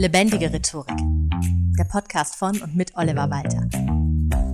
Lebendige 0.00 0.50
Rhetorik. 0.50 0.96
Der 1.78 1.84
Podcast 1.84 2.36
von 2.36 2.58
und 2.62 2.74
mit 2.74 2.96
Oliver 2.96 3.28
Walter. 3.28 3.68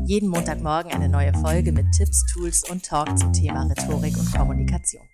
Jeden 0.04 0.28
Montagmorgen 0.28 0.90
eine 0.90 1.08
neue 1.08 1.32
Folge 1.34 1.70
mit 1.70 1.86
Tipps, 1.92 2.24
Tools 2.32 2.68
und 2.68 2.84
Talk 2.84 3.16
zum 3.16 3.32
Thema 3.32 3.62
Rhetorik 3.62 4.18
und 4.18 4.32
Kommunikation. 4.34 5.04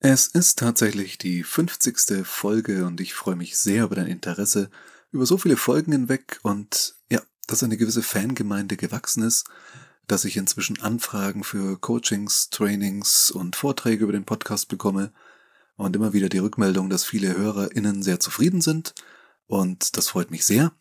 Es 0.00 0.26
ist 0.26 0.58
tatsächlich 0.58 1.16
die 1.16 1.44
50. 1.44 2.26
Folge 2.26 2.84
und 2.84 3.00
ich 3.00 3.14
freue 3.14 3.36
mich 3.36 3.56
sehr 3.56 3.84
über 3.84 3.94
dein 3.94 4.06
Interesse 4.06 4.68
über 5.12 5.24
so 5.24 5.38
viele 5.38 5.56
Folgen 5.56 5.92
hinweg 5.92 6.38
und 6.42 6.96
ja, 7.08 7.22
dass 7.46 7.62
eine 7.62 7.78
gewisse 7.78 8.02
Fangemeinde 8.02 8.76
gewachsen 8.76 9.22
ist, 9.22 9.46
dass 10.06 10.26
ich 10.26 10.36
inzwischen 10.36 10.82
Anfragen 10.82 11.42
für 11.42 11.80
Coachings, 11.80 12.50
Trainings 12.50 13.30
und 13.30 13.56
Vorträge 13.56 14.04
über 14.04 14.12
den 14.12 14.26
Podcast 14.26 14.68
bekomme 14.68 15.10
und 15.76 15.94
immer 15.94 16.12
wieder 16.12 16.28
die 16.28 16.38
Rückmeldung, 16.38 16.90
dass 16.90 17.04
viele 17.04 17.36
HörerInnen 17.36 18.02
sehr 18.02 18.20
zufrieden 18.20 18.60
sind. 18.60 18.94
Und 19.46 19.96
das 19.96 20.08
freut 20.08 20.30
mich 20.30 20.44
sehr, 20.44 20.72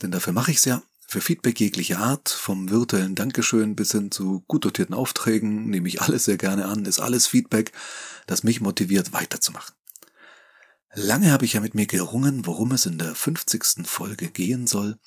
denn 0.00 0.10
dafür 0.10 0.32
mache 0.32 0.50
ich 0.50 0.58
es 0.58 0.64
ja. 0.64 0.82
Für 1.06 1.20
Feedback 1.20 1.60
jeglicher 1.60 1.98
Art, 1.98 2.30
vom 2.30 2.70
virtuellen 2.70 3.14
Dankeschön 3.14 3.76
bis 3.76 3.92
hin 3.92 4.10
zu 4.10 4.44
gut 4.48 4.64
dotierten 4.64 4.94
Aufträgen, 4.94 5.68
nehme 5.68 5.88
ich 5.88 6.00
alles 6.00 6.24
sehr 6.24 6.38
gerne 6.38 6.66
an, 6.66 6.86
ist 6.86 7.00
alles 7.00 7.26
Feedback, 7.26 7.72
das 8.26 8.44
mich 8.44 8.62
motiviert 8.62 9.12
weiterzumachen. 9.12 9.74
Lange 10.94 11.30
habe 11.30 11.44
ich 11.44 11.54
ja 11.54 11.60
mit 11.60 11.74
mir 11.74 11.86
gerungen, 11.86 12.46
worum 12.46 12.72
es 12.72 12.86
in 12.86 12.98
der 12.98 13.14
50. 13.14 13.86
Folge 13.86 14.28
gehen 14.28 14.66
soll 14.66 14.98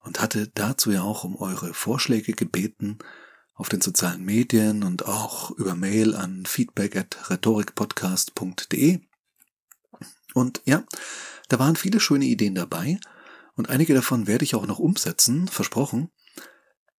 und 0.00 0.20
hatte 0.20 0.48
dazu 0.54 0.90
ja 0.92 1.02
auch 1.02 1.24
um 1.24 1.36
eure 1.36 1.74
Vorschläge 1.74 2.32
gebeten, 2.32 2.98
auf 3.54 3.68
den 3.68 3.80
sozialen 3.80 4.24
Medien 4.24 4.82
und 4.82 5.06
auch 5.06 5.50
über 5.52 5.74
Mail 5.74 6.14
an 6.14 6.44
feedback 6.46 6.96
at 6.96 7.30
rhetorikpodcast.de. 7.30 9.00
Und 10.34 10.62
ja, 10.64 10.84
da 11.48 11.58
waren 11.58 11.76
viele 11.76 12.00
schöne 12.00 12.24
Ideen 12.24 12.54
dabei 12.54 12.98
und 13.54 13.70
einige 13.70 13.94
davon 13.94 14.26
werde 14.26 14.44
ich 14.44 14.54
auch 14.54 14.66
noch 14.66 14.80
umsetzen, 14.80 15.46
versprochen. 15.48 16.10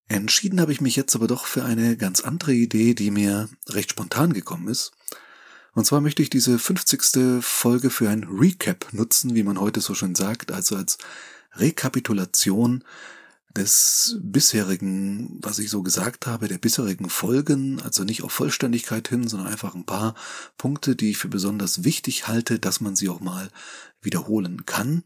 Entschieden 0.08 0.62
habe 0.62 0.72
ich 0.72 0.82
mich 0.82 0.96
jetzt 0.96 1.16
aber 1.16 1.28
doch 1.28 1.46
für 1.46 1.66
eine 1.66 1.98
ganz 1.98 2.22
andere 2.22 2.54
Idee, 2.54 2.94
die 2.94 3.12
mir 3.12 3.50
recht 3.68 3.92
spontan 3.92 4.34
gekommen 4.34 4.68
ist. 4.68 4.92
Und 5.74 5.86
zwar 5.86 6.00
möchte 6.00 6.22
ich 6.22 6.30
diese 6.30 6.58
50. 6.58 7.44
Folge 7.44 7.90
für 7.90 8.10
ein 8.10 8.24
Recap 8.24 8.94
nutzen, 8.94 9.36
wie 9.36 9.44
man 9.44 9.60
heute 9.60 9.82
so 9.82 9.94
schön 9.94 10.16
sagt, 10.16 10.52
also 10.52 10.78
als 10.78 10.98
Rekapitulation 11.56 12.84
des 13.56 14.18
bisherigen, 14.22 15.40
was 15.42 15.60
ich 15.60 15.70
so 15.70 15.82
gesagt 15.82 16.28
habe, 16.28 16.48
der 16.48 16.58
bisherigen 16.58 17.10
Folgen, 17.10 17.82
also 17.82 18.04
nicht 18.04 18.24
auf 18.24 18.32
Vollständigkeit 18.32 19.08
hin, 19.08 19.28
sondern 19.28 19.48
einfach 19.48 19.76
ein 19.76 19.86
paar 19.86 20.16
Punkte, 20.58 20.96
die 20.96 21.12
ich 21.12 21.18
für 21.18 21.30
besonders 21.30 21.84
wichtig 21.84 22.28
halte, 22.28 22.60
dass 22.60 22.82
man 22.82 22.96
sie 22.96 23.10
auch 23.10 23.22
mal 23.22 23.50
wiederholen 24.02 24.66
kann, 24.66 25.04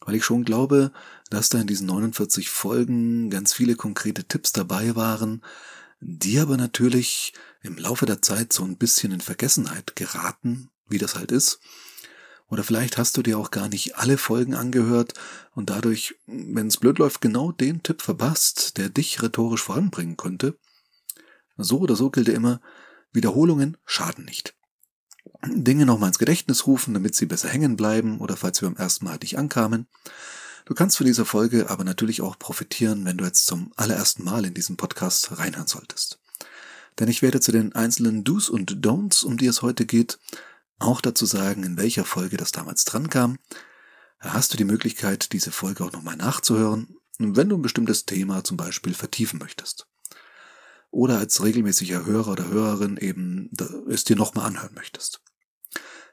weil 0.00 0.14
ich 0.14 0.24
schon 0.24 0.44
glaube, 0.44 0.92
dass 1.30 1.48
da 1.48 1.60
in 1.60 1.66
diesen 1.66 1.86
49 1.86 2.48
Folgen 2.48 3.30
ganz 3.30 3.52
viele 3.52 3.76
konkrete 3.76 4.24
Tipps 4.24 4.52
dabei 4.52 4.96
waren, 4.96 5.42
die 6.00 6.38
aber 6.38 6.56
natürlich 6.56 7.32
im 7.62 7.76
Laufe 7.76 8.06
der 8.06 8.22
Zeit 8.22 8.52
so 8.52 8.64
ein 8.64 8.76
bisschen 8.76 9.12
in 9.12 9.20
Vergessenheit 9.20 9.94
geraten, 9.94 10.70
wie 10.88 10.98
das 10.98 11.14
halt 11.14 11.30
ist, 11.30 11.60
oder 12.52 12.64
vielleicht 12.64 12.98
hast 12.98 13.16
du 13.16 13.22
dir 13.22 13.38
auch 13.38 13.50
gar 13.50 13.70
nicht 13.70 13.96
alle 13.96 14.18
Folgen 14.18 14.54
angehört 14.54 15.14
und 15.54 15.70
dadurch, 15.70 16.16
wenn 16.26 16.66
es 16.66 16.76
blöd 16.76 16.98
läuft, 16.98 17.22
genau 17.22 17.50
den 17.50 17.82
Tipp 17.82 18.02
verpasst, 18.02 18.76
der 18.76 18.90
dich 18.90 19.22
rhetorisch 19.22 19.62
voranbringen 19.62 20.18
könnte. 20.18 20.58
So 21.56 21.78
oder 21.78 21.96
so 21.96 22.10
gilt 22.10 22.28
ja 22.28 22.34
immer, 22.34 22.60
Wiederholungen 23.10 23.78
schaden 23.86 24.26
nicht. 24.26 24.54
Dinge 25.46 25.86
nochmal 25.86 26.08
ins 26.08 26.18
Gedächtnis 26.18 26.66
rufen, 26.66 26.92
damit 26.92 27.14
sie 27.14 27.24
besser 27.24 27.48
hängen 27.48 27.74
bleiben 27.74 28.20
oder 28.20 28.36
falls 28.36 28.60
wir 28.60 28.68
beim 28.68 28.76
ersten 28.76 29.06
Mal 29.06 29.16
dich 29.16 29.38
ankamen. 29.38 29.86
Du 30.66 30.74
kannst 30.74 30.98
von 30.98 31.06
dieser 31.06 31.24
Folge 31.24 31.70
aber 31.70 31.84
natürlich 31.84 32.20
auch 32.20 32.38
profitieren, 32.38 33.06
wenn 33.06 33.16
du 33.16 33.24
jetzt 33.24 33.46
zum 33.46 33.72
allerersten 33.76 34.24
Mal 34.24 34.44
in 34.44 34.52
diesen 34.52 34.76
Podcast 34.76 35.38
reinhören 35.38 35.68
solltest. 35.68 36.18
Denn 36.98 37.08
ich 37.08 37.22
werde 37.22 37.40
zu 37.40 37.50
den 37.50 37.74
einzelnen 37.74 38.24
Do's 38.24 38.50
und 38.50 38.84
Don'ts, 38.84 39.24
um 39.24 39.38
die 39.38 39.46
es 39.46 39.62
heute 39.62 39.86
geht, 39.86 40.18
auch 40.82 41.00
dazu 41.00 41.26
sagen, 41.26 41.62
in 41.62 41.76
welcher 41.76 42.04
Folge 42.04 42.36
das 42.36 42.52
damals 42.52 42.84
dran 42.84 43.08
kam. 43.08 43.38
Hast 44.18 44.52
du 44.52 44.56
die 44.56 44.64
Möglichkeit, 44.64 45.32
diese 45.32 45.50
Folge 45.50 45.84
auch 45.84 45.92
nochmal 45.92 46.16
nachzuhören, 46.16 46.96
wenn 47.18 47.48
du 47.48 47.56
ein 47.56 47.62
bestimmtes 47.62 48.04
Thema 48.04 48.44
zum 48.44 48.56
Beispiel 48.56 48.94
vertiefen 48.94 49.38
möchtest. 49.38 49.86
Oder 50.90 51.18
als 51.18 51.42
regelmäßiger 51.42 52.04
Hörer 52.04 52.32
oder 52.32 52.48
Hörerin 52.48 52.96
eben 52.98 53.50
es 53.88 54.04
dir 54.04 54.16
nochmal 54.16 54.46
anhören 54.46 54.74
möchtest. 54.74 55.22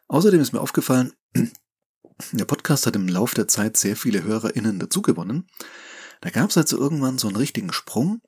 Außerdem 0.07 0.40
ist 0.40 0.53
mir 0.53 0.62
aufgefallen, 0.62 1.13
der 2.31 2.46
Podcast 2.46 2.86
hat 2.86 2.96
im 2.96 3.07
Lauf 3.07 3.34
der 3.34 3.47
Zeit 3.47 3.78
sehr 3.78 3.96
viele 3.96 4.24
HörerInnen 4.24 4.80
dazugewonnen. 4.80 5.47
Da 6.22 6.30
gab 6.30 6.50
es 6.50 6.57
also 6.57 6.78
irgendwann 6.78 7.18
so 7.18 7.28
einen 7.28 7.38
richtigen 7.38 7.72
Sprung 7.72 8.22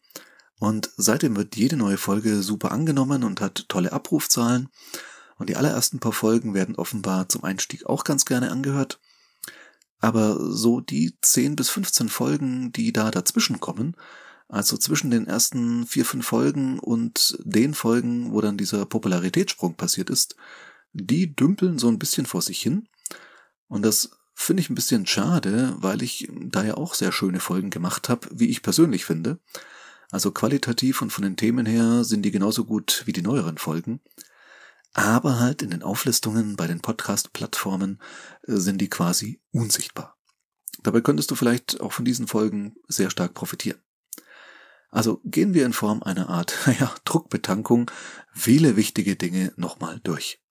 und 0.60 0.92
seitdem 0.96 1.36
wird 1.36 1.56
jede 1.56 1.76
neue 1.76 1.98
Folge 1.98 2.44
super 2.44 2.72
angenommen 2.72 3.24
und 3.24 3.42
hat 3.42 3.66
tolle 3.68 3.92
Abrufzahlen. 3.92 4.70
Und 5.42 5.50
die 5.50 5.56
allerersten 5.56 5.98
paar 5.98 6.12
Folgen 6.12 6.54
werden 6.54 6.76
offenbar 6.76 7.28
zum 7.28 7.44
Einstieg 7.44 7.88
auch 7.88 8.04
ganz 8.04 8.26
gerne 8.26 8.52
angehört. 8.52 9.00
Aber 9.98 10.38
so 10.52 10.82
die 10.82 11.18
10 11.20 11.56
bis 11.56 11.68
15 11.70 12.10
Folgen, 12.10 12.72
die 12.72 12.94
da 12.94 13.10
dazwischen 13.10 13.60
kommen, 13.60 13.98
also 14.50 14.78
zwischen 14.78 15.10
den 15.10 15.26
ersten 15.26 15.88
vier, 15.88 16.06
fünf 16.06 16.28
Folgen 16.28 16.78
und 16.78 17.40
den 17.44 17.74
Folgen, 17.74 18.32
wo 18.32 18.40
dann 18.42 18.56
dieser 18.56 18.86
Popularitätssprung 18.86 19.74
passiert 19.74 20.12
ist, 20.12 20.36
die 20.94 21.36
dümpeln 21.36 21.80
so 21.80 21.88
ein 21.88 21.98
bisschen 21.98 22.28
vor 22.28 22.44
sich 22.44 22.62
hin. 22.62 22.88
Und 23.68 23.82
das 23.82 24.12
finde 24.36 24.62
ich 24.62 24.70
ein 24.70 24.76
bisschen 24.76 25.08
schade, 25.08 25.76
weil 25.80 26.04
ich 26.04 26.30
da 26.40 26.64
ja 26.64 26.76
auch 26.76 26.94
sehr 26.94 27.12
schöne 27.12 27.40
Folgen 27.40 27.72
gemacht 27.72 28.10
habe, 28.10 28.28
wie 28.32 28.50
ich 28.52 28.62
persönlich 28.62 29.06
finde. 29.06 29.40
Also 30.12 30.30
qualitativ 30.30 31.02
und 31.02 31.10
von 31.12 31.24
den 31.24 31.36
Themen 31.36 31.66
her 31.66 32.04
sind 32.04 32.22
die 32.22 32.32
genauso 32.32 32.64
gut 32.64 33.02
wie 33.08 33.14
die 33.14 33.24
neueren 33.24 33.58
Folgen 33.58 34.02
aber 34.94 35.40
halt 35.40 35.62
in 35.62 35.70
den 35.70 35.84
Auflistungen 35.84 36.56
bei 36.56 36.68
den 36.68 36.82
Podcast-Plattformen 36.82 38.02
äh, 38.48 38.56
sind 38.56 38.80
die 38.80 38.90
quasi 38.90 39.42
unsichtbar. 39.52 40.18
Dabei 40.84 41.02
könntest 41.02 41.32
du 41.32 41.36
vielleicht 41.36 41.80
auch 41.82 41.94
von 41.94 42.06
diesen 42.06 42.28
Folgen 42.28 42.76
sehr 42.88 43.10
stark 43.10 43.34
profitieren. 43.34 43.82
Also 44.90 45.22
gehen 45.24 45.54
wir 45.54 45.66
in 45.66 45.74
Form 45.74 46.04
einer 46.04 46.30
Art 46.30 46.58
ja, 46.80 46.94
Druckbetankung 47.06 47.90
viele 48.34 48.76
wichtige 48.76 49.16
Dinge 49.16 49.54
nochmal 49.56 50.00
durch. 50.04 50.42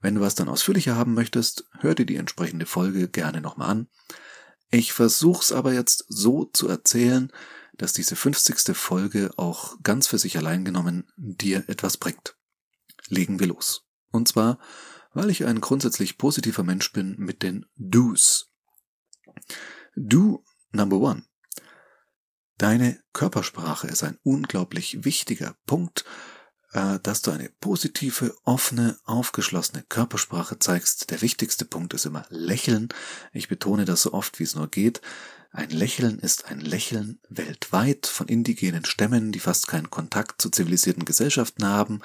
Wenn 0.00 0.16
du 0.16 0.20
was 0.20 0.34
dann 0.34 0.50
ausführlicher 0.50 0.96
haben 0.96 1.14
möchtest, 1.14 1.64
hör 1.78 1.94
dir 1.94 2.04
die 2.04 2.16
entsprechende 2.16 2.66
Folge 2.66 3.08
gerne 3.08 3.40
nochmal 3.40 3.70
an. 3.70 3.88
Ich 4.70 4.92
versuch's 4.92 5.52
aber 5.52 5.72
jetzt 5.72 6.04
so 6.08 6.44
zu 6.44 6.68
erzählen, 6.68 7.32
dass 7.78 7.94
diese 7.94 8.14
50. 8.14 8.76
Folge 8.76 9.30
auch 9.36 9.76
ganz 9.82 10.06
für 10.06 10.18
sich 10.18 10.36
allein 10.36 10.64
genommen 10.64 11.10
dir 11.16 11.64
etwas 11.68 11.96
bringt 11.96 12.36
legen 13.08 13.40
wir 13.40 13.46
los. 13.46 13.86
Und 14.10 14.28
zwar, 14.28 14.58
weil 15.12 15.30
ich 15.30 15.44
ein 15.44 15.60
grundsätzlich 15.60 16.18
positiver 16.18 16.62
Mensch 16.62 16.92
bin 16.92 17.16
mit 17.18 17.42
den 17.42 17.66
Do's. 17.76 18.50
Do 19.96 20.44
number 20.72 20.96
one. 20.96 21.24
Deine 22.58 23.02
Körpersprache 23.12 23.88
ist 23.88 24.04
ein 24.04 24.18
unglaublich 24.22 25.04
wichtiger 25.04 25.56
Punkt, 25.66 26.04
äh, 26.72 26.98
dass 27.00 27.22
du 27.22 27.30
eine 27.30 27.50
positive, 27.60 28.36
offene, 28.44 28.98
aufgeschlossene 29.04 29.84
Körpersprache 29.88 30.58
zeigst. 30.58 31.10
Der 31.10 31.22
wichtigste 31.22 31.64
Punkt 31.64 31.94
ist 31.94 32.06
immer 32.06 32.26
Lächeln. 32.28 32.88
Ich 33.32 33.48
betone 33.48 33.84
das 33.84 34.02
so 34.02 34.12
oft, 34.12 34.38
wie 34.38 34.44
es 34.44 34.54
nur 34.54 34.68
geht. 34.68 35.00
Ein 35.56 35.70
Lächeln 35.70 36.18
ist 36.18 36.46
ein 36.46 36.58
Lächeln 36.58 37.20
weltweit 37.28 38.08
von 38.08 38.26
indigenen 38.26 38.84
Stämmen, 38.84 39.30
die 39.30 39.38
fast 39.38 39.68
keinen 39.68 39.88
Kontakt 39.88 40.42
zu 40.42 40.50
zivilisierten 40.50 41.04
Gesellschaften 41.04 41.64
haben, 41.64 42.00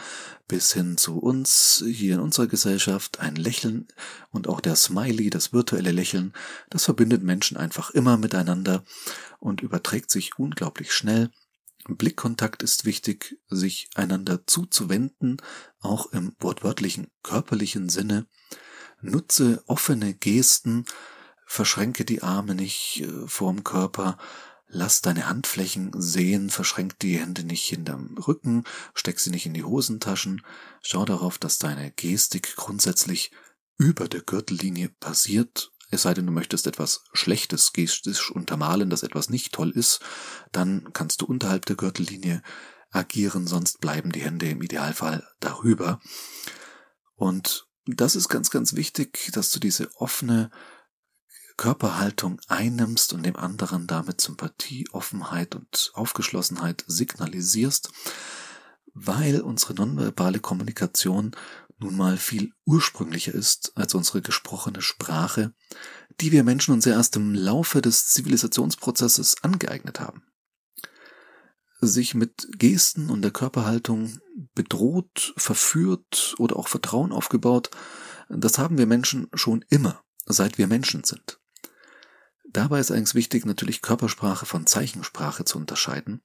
bis 0.47 0.71
hin 0.73 0.97
zu 0.97 1.17
uns 1.17 1.83
hier 1.83 2.13
in 2.13 2.19
unserer 2.19 2.45
Gesellschaft. 2.45 3.19
Ein 3.19 3.35
Lächeln 3.35 3.88
und 4.29 4.47
auch 4.47 4.61
der 4.61 4.75
Smiley, 4.75 5.31
das 5.31 5.51
virtuelle 5.51 5.91
Lächeln, 5.91 6.33
das 6.69 6.85
verbindet 6.85 7.24
Menschen 7.24 7.57
einfach 7.57 7.89
immer 7.89 8.18
miteinander 8.18 8.83
und 9.39 9.62
überträgt 9.62 10.12
sich 10.12 10.38
unglaublich 10.38 10.94
schnell. 10.94 11.31
Blickkontakt 11.88 12.62
ist 12.62 12.85
wichtig, 12.85 13.39
sich 13.50 13.89
einander 13.95 14.45
zuzuwenden, 14.45 15.38
auch 15.79 16.13
im 16.13 16.35
wortwörtlichen 16.39 17.07
körperlichen 17.24 17.89
Sinne. 17.89 18.27
Nutze 19.01 19.63
offene 19.65 20.13
Gesten, 20.13 20.85
verschränke 21.50 22.06
die 22.06 22.22
Arme 22.22 22.54
nicht 22.54 23.01
äh, 23.01 23.28
vorm 23.28 23.63
Körper, 23.63 24.19
lass 24.68 25.01
deine 25.01 25.28
Handflächen 25.28 25.92
sehen, 26.00 26.51
verschränk 26.51 27.00
die 27.00 27.18
Hände 27.18 27.44
nicht 27.44 27.68
hinterm 27.68 28.16
Rücken, 28.19 28.66
steck 28.94 29.19
sie 29.19 29.31
nicht 29.31 29.48
in 29.48 29.56
die 29.56 29.63
Hosentaschen, 29.63 30.46
schau 30.84 31.06
darauf, 31.06 31.40
dass 31.40 31.57
deine 31.57 31.92
Gestik 31.92 32.56
grundsätzlich 32.56 33.31
über 33.78 34.07
der 34.07 34.22
Gürtellinie 34.22 34.90
passiert, 35.00 35.72
es 35.90 36.04
sei 36.04 36.13
denn, 36.13 36.28
du 36.28 36.31
möchtest 36.31 36.68
etwas 36.68 37.04
Schlechtes 37.13 37.74
gestisch 37.74 38.30
untermalen, 38.30 38.92
dass 38.92 39.01
etwas 39.01 39.30
nicht 39.30 39.51
toll 39.51 39.72
ist, 39.72 40.01
dann 40.51 40.94
kannst 40.94 41.22
du 41.22 41.25
unterhalb 41.25 41.66
der 41.66 41.78
Gürtellinie 41.78 42.44
agieren, 42.92 43.48
sonst 43.48 43.81
bleiben 43.81 44.12
die 44.12 44.22
Hände 44.22 44.48
im 44.48 44.62
Idealfall 44.62 45.28
darüber. 45.40 46.00
Und 47.16 47.68
das 47.88 48.16
ist 48.16 48.30
ganz, 48.30 48.51
ganz 48.51 48.75
wichtig, 48.75 49.31
dass 49.34 49.50
du 49.50 49.60
diese 49.60 49.90
offene 49.96 50.51
Körperhaltung 51.59 52.39
einnimmst 52.47 53.11
und 53.11 53.25
dem 53.25 53.35
anderen 53.35 53.85
damit 53.85 54.21
Sympathie, 54.21 54.88
Offenheit 54.94 55.56
und 55.56 55.91
Aufgeschlossenheit 55.94 56.85
signalisierst, 56.88 57.91
weil 58.94 59.41
unsere 59.41 59.73
nonverbale 59.73 60.39
Kommunikation 60.39 61.35
nun 61.77 61.97
mal 61.97 62.15
viel 62.15 62.53
ursprünglicher 62.65 63.33
ist 63.33 63.73
als 63.75 63.94
unsere 63.94 64.21
gesprochene 64.21 64.81
Sprache, 64.81 65.53
die 66.21 66.31
wir 66.31 66.45
Menschen 66.45 66.73
uns 66.73 66.85
erst 66.85 67.17
im 67.17 67.35
Laufe 67.35 67.81
des 67.81 68.07
Zivilisationsprozesses 68.07 69.44
angeeignet 69.44 70.00
haben. 70.00 70.23
Sich 71.81 72.15
mit 72.15 72.47
Gesten 72.57 73.09
und 73.09 73.21
der 73.21 73.31
Körperhaltung 73.31 74.19
bedroht, 74.55 75.33
verführt 75.35 76.35
oder 76.38 76.55
auch 76.55 76.69
Vertrauen 76.69 77.12
aufgebaut, 77.12 77.69
das 78.29 78.57
haben 78.57 78.77
wir 78.77 78.85
Menschen 78.85 79.27
schon 79.33 79.65
immer, 79.67 80.01
seit 80.25 80.57
wir 80.57 80.67
Menschen 80.67 81.03
sind. 81.03 81.38
Dabei 82.51 82.80
ist 82.80 82.90
eigentlich 82.92 83.13
wichtig, 83.13 83.46
natürlich 83.46 83.84
Körpersprache 83.84 84.48
von 84.48 84.66
Zeichensprache 84.66 85.46
zu 85.46 85.60
unterscheiden. 85.60 86.22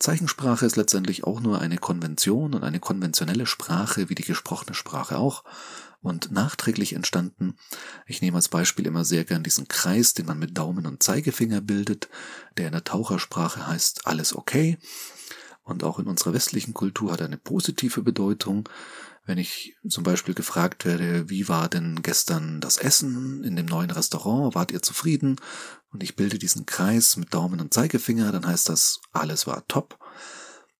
Zeichensprache 0.00 0.66
ist 0.66 0.74
letztendlich 0.76 1.22
auch 1.22 1.40
nur 1.40 1.60
eine 1.60 1.78
Konvention 1.78 2.54
und 2.54 2.64
eine 2.64 2.80
konventionelle 2.80 3.46
Sprache, 3.46 4.08
wie 4.08 4.16
die 4.16 4.24
gesprochene 4.24 4.74
Sprache 4.74 5.18
auch, 5.18 5.44
und 6.00 6.32
nachträglich 6.32 6.94
entstanden. 6.94 7.56
Ich 8.06 8.22
nehme 8.22 8.36
als 8.36 8.48
Beispiel 8.48 8.86
immer 8.86 9.04
sehr 9.04 9.24
gern 9.24 9.44
diesen 9.44 9.68
Kreis, 9.68 10.14
den 10.14 10.26
man 10.26 10.38
mit 10.38 10.58
Daumen 10.58 10.86
und 10.86 11.02
Zeigefinger 11.02 11.60
bildet, 11.60 12.08
der 12.56 12.66
in 12.66 12.72
der 12.72 12.84
Tauchersprache 12.84 13.66
heißt 13.66 14.06
alles 14.06 14.34
okay. 14.34 14.78
Und 15.62 15.84
auch 15.84 15.98
in 15.98 16.06
unserer 16.06 16.32
westlichen 16.32 16.74
Kultur 16.74 17.12
hat 17.12 17.20
er 17.20 17.26
eine 17.26 17.36
positive 17.36 18.02
Bedeutung. 18.02 18.68
Wenn 19.28 19.36
ich 19.36 19.76
zum 19.86 20.04
Beispiel 20.04 20.32
gefragt 20.32 20.86
werde, 20.86 21.28
wie 21.28 21.50
war 21.50 21.68
denn 21.68 22.00
gestern 22.00 22.62
das 22.62 22.78
Essen 22.78 23.44
in 23.44 23.56
dem 23.56 23.66
neuen 23.66 23.90
Restaurant, 23.90 24.54
wart 24.54 24.72
ihr 24.72 24.80
zufrieden? 24.80 25.36
Und 25.90 26.02
ich 26.02 26.16
bilde 26.16 26.38
diesen 26.38 26.64
Kreis 26.64 27.18
mit 27.18 27.34
Daumen 27.34 27.60
und 27.60 27.74
Zeigefinger, 27.74 28.32
dann 28.32 28.46
heißt 28.46 28.70
das, 28.70 29.00
alles 29.12 29.46
war 29.46 29.68
top. 29.68 29.98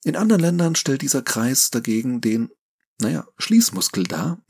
In 0.02 0.16
anderen 0.16 0.40
Ländern 0.40 0.76
stellt 0.76 1.02
dieser 1.02 1.20
Kreis 1.20 1.68
dagegen 1.68 2.22
den, 2.22 2.48
naja, 2.98 3.26
Schließmuskel 3.36 4.04
dar. 4.04 4.42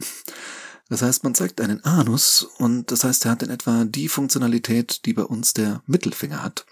Das 0.88 1.02
heißt, 1.02 1.24
man 1.24 1.34
zeigt 1.34 1.60
einen 1.60 1.82
Anus 1.82 2.42
und 2.58 2.92
das 2.92 3.02
heißt, 3.02 3.24
er 3.24 3.32
hat 3.32 3.42
in 3.42 3.50
etwa 3.50 3.84
die 3.84 4.08
Funktionalität, 4.08 5.06
die 5.06 5.12
bei 5.12 5.24
uns 5.24 5.54
der 5.54 5.82
Mittelfinger 5.86 6.44
hat. 6.44 6.66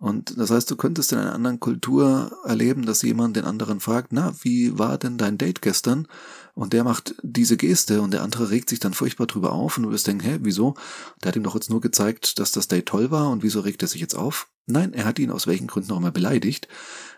Und 0.00 0.38
das 0.38 0.50
heißt, 0.50 0.70
du 0.70 0.76
könntest 0.76 1.12
in 1.12 1.18
einer 1.18 1.34
anderen 1.34 1.60
Kultur 1.60 2.32
erleben, 2.46 2.86
dass 2.86 3.02
jemand 3.02 3.36
den 3.36 3.44
anderen 3.44 3.80
fragt, 3.80 4.12
na, 4.12 4.34
wie 4.40 4.78
war 4.78 4.96
denn 4.96 5.18
dein 5.18 5.36
Date 5.36 5.60
gestern? 5.60 6.08
Und 6.54 6.72
der 6.72 6.84
macht 6.84 7.14
diese 7.22 7.58
Geste 7.58 8.00
und 8.00 8.12
der 8.12 8.22
andere 8.22 8.48
regt 8.48 8.70
sich 8.70 8.80
dann 8.80 8.94
furchtbar 8.94 9.26
drüber 9.26 9.52
auf 9.52 9.76
und 9.76 9.82
du 9.82 9.90
wirst 9.90 10.06
denken, 10.06 10.24
hä, 10.24 10.38
wieso? 10.40 10.74
Der 11.22 11.28
hat 11.28 11.36
ihm 11.36 11.42
doch 11.42 11.54
jetzt 11.54 11.68
nur 11.68 11.82
gezeigt, 11.82 12.38
dass 12.38 12.50
das 12.50 12.66
Date 12.66 12.86
toll 12.86 13.10
war 13.10 13.28
und 13.28 13.42
wieso 13.42 13.60
regt 13.60 13.82
er 13.82 13.88
sich 13.88 14.00
jetzt 14.00 14.14
auf? 14.14 14.48
Nein, 14.64 14.94
er 14.94 15.04
hat 15.04 15.18
ihn 15.18 15.30
aus 15.30 15.46
welchen 15.46 15.66
Gründen 15.66 15.92
auch 15.92 15.98
immer 15.98 16.12
beleidigt. 16.12 16.66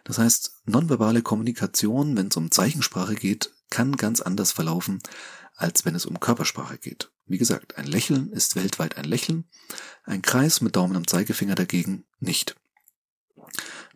Das 0.02 0.18
heißt, 0.18 0.62
nonverbale 0.66 1.22
Kommunikation, 1.22 2.16
wenn 2.16 2.28
es 2.28 2.36
um 2.36 2.50
Zeichensprache 2.50 3.14
geht, 3.14 3.52
kann 3.70 3.96
ganz 3.96 4.20
anders 4.20 4.50
verlaufen, 4.50 4.98
als 5.54 5.84
wenn 5.84 5.94
es 5.94 6.04
um 6.04 6.18
Körpersprache 6.18 6.78
geht. 6.78 7.12
Wie 7.26 7.38
gesagt, 7.38 7.78
ein 7.78 7.86
Lächeln 7.86 8.32
ist 8.32 8.56
weltweit 8.56 8.96
ein 8.96 9.04
Lächeln, 9.04 9.44
ein 10.02 10.20
Kreis 10.20 10.60
mit 10.60 10.74
Daumen 10.74 10.96
und 10.96 11.08
Zeigefinger 11.08 11.54
dagegen 11.54 12.04
nicht. 12.18 12.56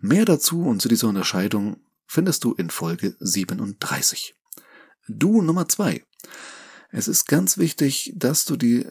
Mehr 0.06 0.24
dazu 0.24 0.62
und 0.62 0.80
zu 0.80 0.88
dieser 0.88 1.08
Unterscheidung 1.08 1.78
findest 2.06 2.44
du 2.44 2.52
in 2.52 2.70
Folge 2.70 3.16
37. 3.18 4.36
Du 5.08 5.42
Nummer 5.42 5.68
zwei. 5.68 6.04
Es 6.92 7.08
ist 7.08 7.26
ganz 7.26 7.58
wichtig, 7.58 8.12
dass 8.14 8.44
du 8.44 8.56
die 8.56 8.86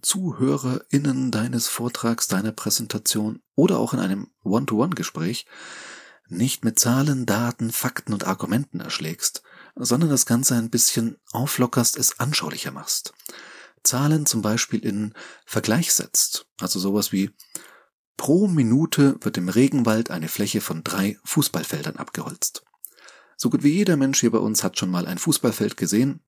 ZuhörerInnen 0.00 1.32
deines 1.32 1.66
Vortrags, 1.66 2.28
deiner 2.28 2.52
Präsentation 2.52 3.42
oder 3.56 3.80
auch 3.80 3.94
in 3.94 3.98
einem 3.98 4.28
One-to-One-Gespräch 4.44 5.46
nicht 6.28 6.64
mit 6.64 6.78
Zahlen, 6.78 7.26
Daten, 7.26 7.72
Fakten 7.72 8.12
und 8.12 8.28
Argumenten 8.28 8.78
erschlägst, 8.78 9.42
sondern 9.74 10.08
das 10.10 10.24
Ganze 10.24 10.54
ein 10.54 10.70
bisschen 10.70 11.16
auflockerst, 11.32 11.98
es 11.98 12.20
anschaulicher 12.20 12.70
machst. 12.70 13.12
Zahlen 13.82 14.24
zum 14.24 14.40
Beispiel 14.40 14.84
in 14.84 15.14
Vergleich 15.44 15.92
setzt, 15.92 16.46
also 16.60 16.78
sowas 16.78 17.10
wie 17.10 17.32
Pro 18.20 18.48
Minute 18.48 19.16
wird 19.22 19.38
im 19.38 19.48
Regenwald 19.48 20.10
eine 20.10 20.28
Fläche 20.28 20.60
von 20.60 20.84
drei 20.84 21.18
Fußballfeldern 21.24 21.96
abgeholzt. 21.96 22.66
So 23.38 23.48
gut 23.48 23.62
wie 23.62 23.72
jeder 23.72 23.96
Mensch 23.96 24.20
hier 24.20 24.30
bei 24.30 24.36
uns 24.36 24.62
hat 24.62 24.78
schon 24.78 24.90
mal 24.90 25.06
ein 25.06 25.16
Fußballfeld 25.16 25.78
gesehen 25.78 26.20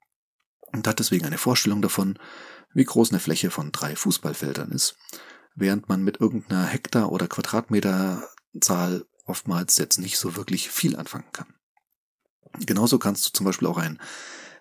und 0.73 0.89
hat 0.89 1.01
deswegen 1.01 1.27
eine 1.27 1.37
Vorstellung 1.37 1.83
davon, 1.83 2.19
wie 2.73 2.87
groß 2.87 3.11
eine 3.11 3.21
Fläche 3.21 3.51
von 3.51 3.73
drei 3.73 3.95
Fußballfeldern 3.95 4.73
ist, 4.73 4.97
während 5.55 5.91
man 5.91 6.03
mit 6.03 6.19
irgendeiner 6.19 6.65
Hektar- 6.65 7.13
oder 7.13 7.29
Quadratmeterzahl 7.29 9.05
oftmals 9.27 9.77
jetzt 9.77 9.99
nicht 9.99 10.17
so 10.17 10.35
wirklich 10.35 10.71
viel 10.71 10.97
anfangen 10.97 11.31
kann. 11.33 11.53
Genauso 12.59 12.99
kannst 12.99 13.27
du 13.27 13.33
zum 13.35 13.45
Beispiel 13.45 13.69
auch 13.69 13.77
einen 13.77 14.01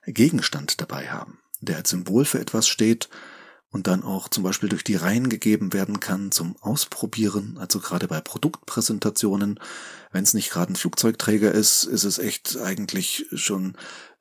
Gegenstand 0.06 0.81
dabei 0.81 1.12
haben, 1.12 1.39
der 1.62 1.78
als 1.78 1.92
Symbol 1.92 2.25
für 2.25 2.42
etwas 2.42 2.68
steht 2.68 3.07
und 3.71 3.88
dann 3.88 4.03
auch 4.03 4.27
zum 4.27 4.44
Beispiel 4.44 4.69
durch 4.69 4.83
die 4.83 4.95
Reihen 4.95 5.29
gegeben 5.29 5.73
werden 5.73 6.00
kann 6.00 6.31
zum 6.31 6.56
Ausprobieren, 6.62 7.57
also 7.57 7.79
gerade 7.79 8.07
bei 8.07 8.19
Produktpräsentationen. 8.19 9.59
Wenn 10.12 10.23
es 10.23 10.33
nicht 10.33 10.51
gerade 10.51 10.73
ein 10.73 10.75
Flugzeugträger 10.75 11.51
ist, 11.51 11.85
ist 11.85 12.03
es 12.03 12.19
echt 12.19 12.57
eigentlich 12.57 13.27
schon 13.33 13.77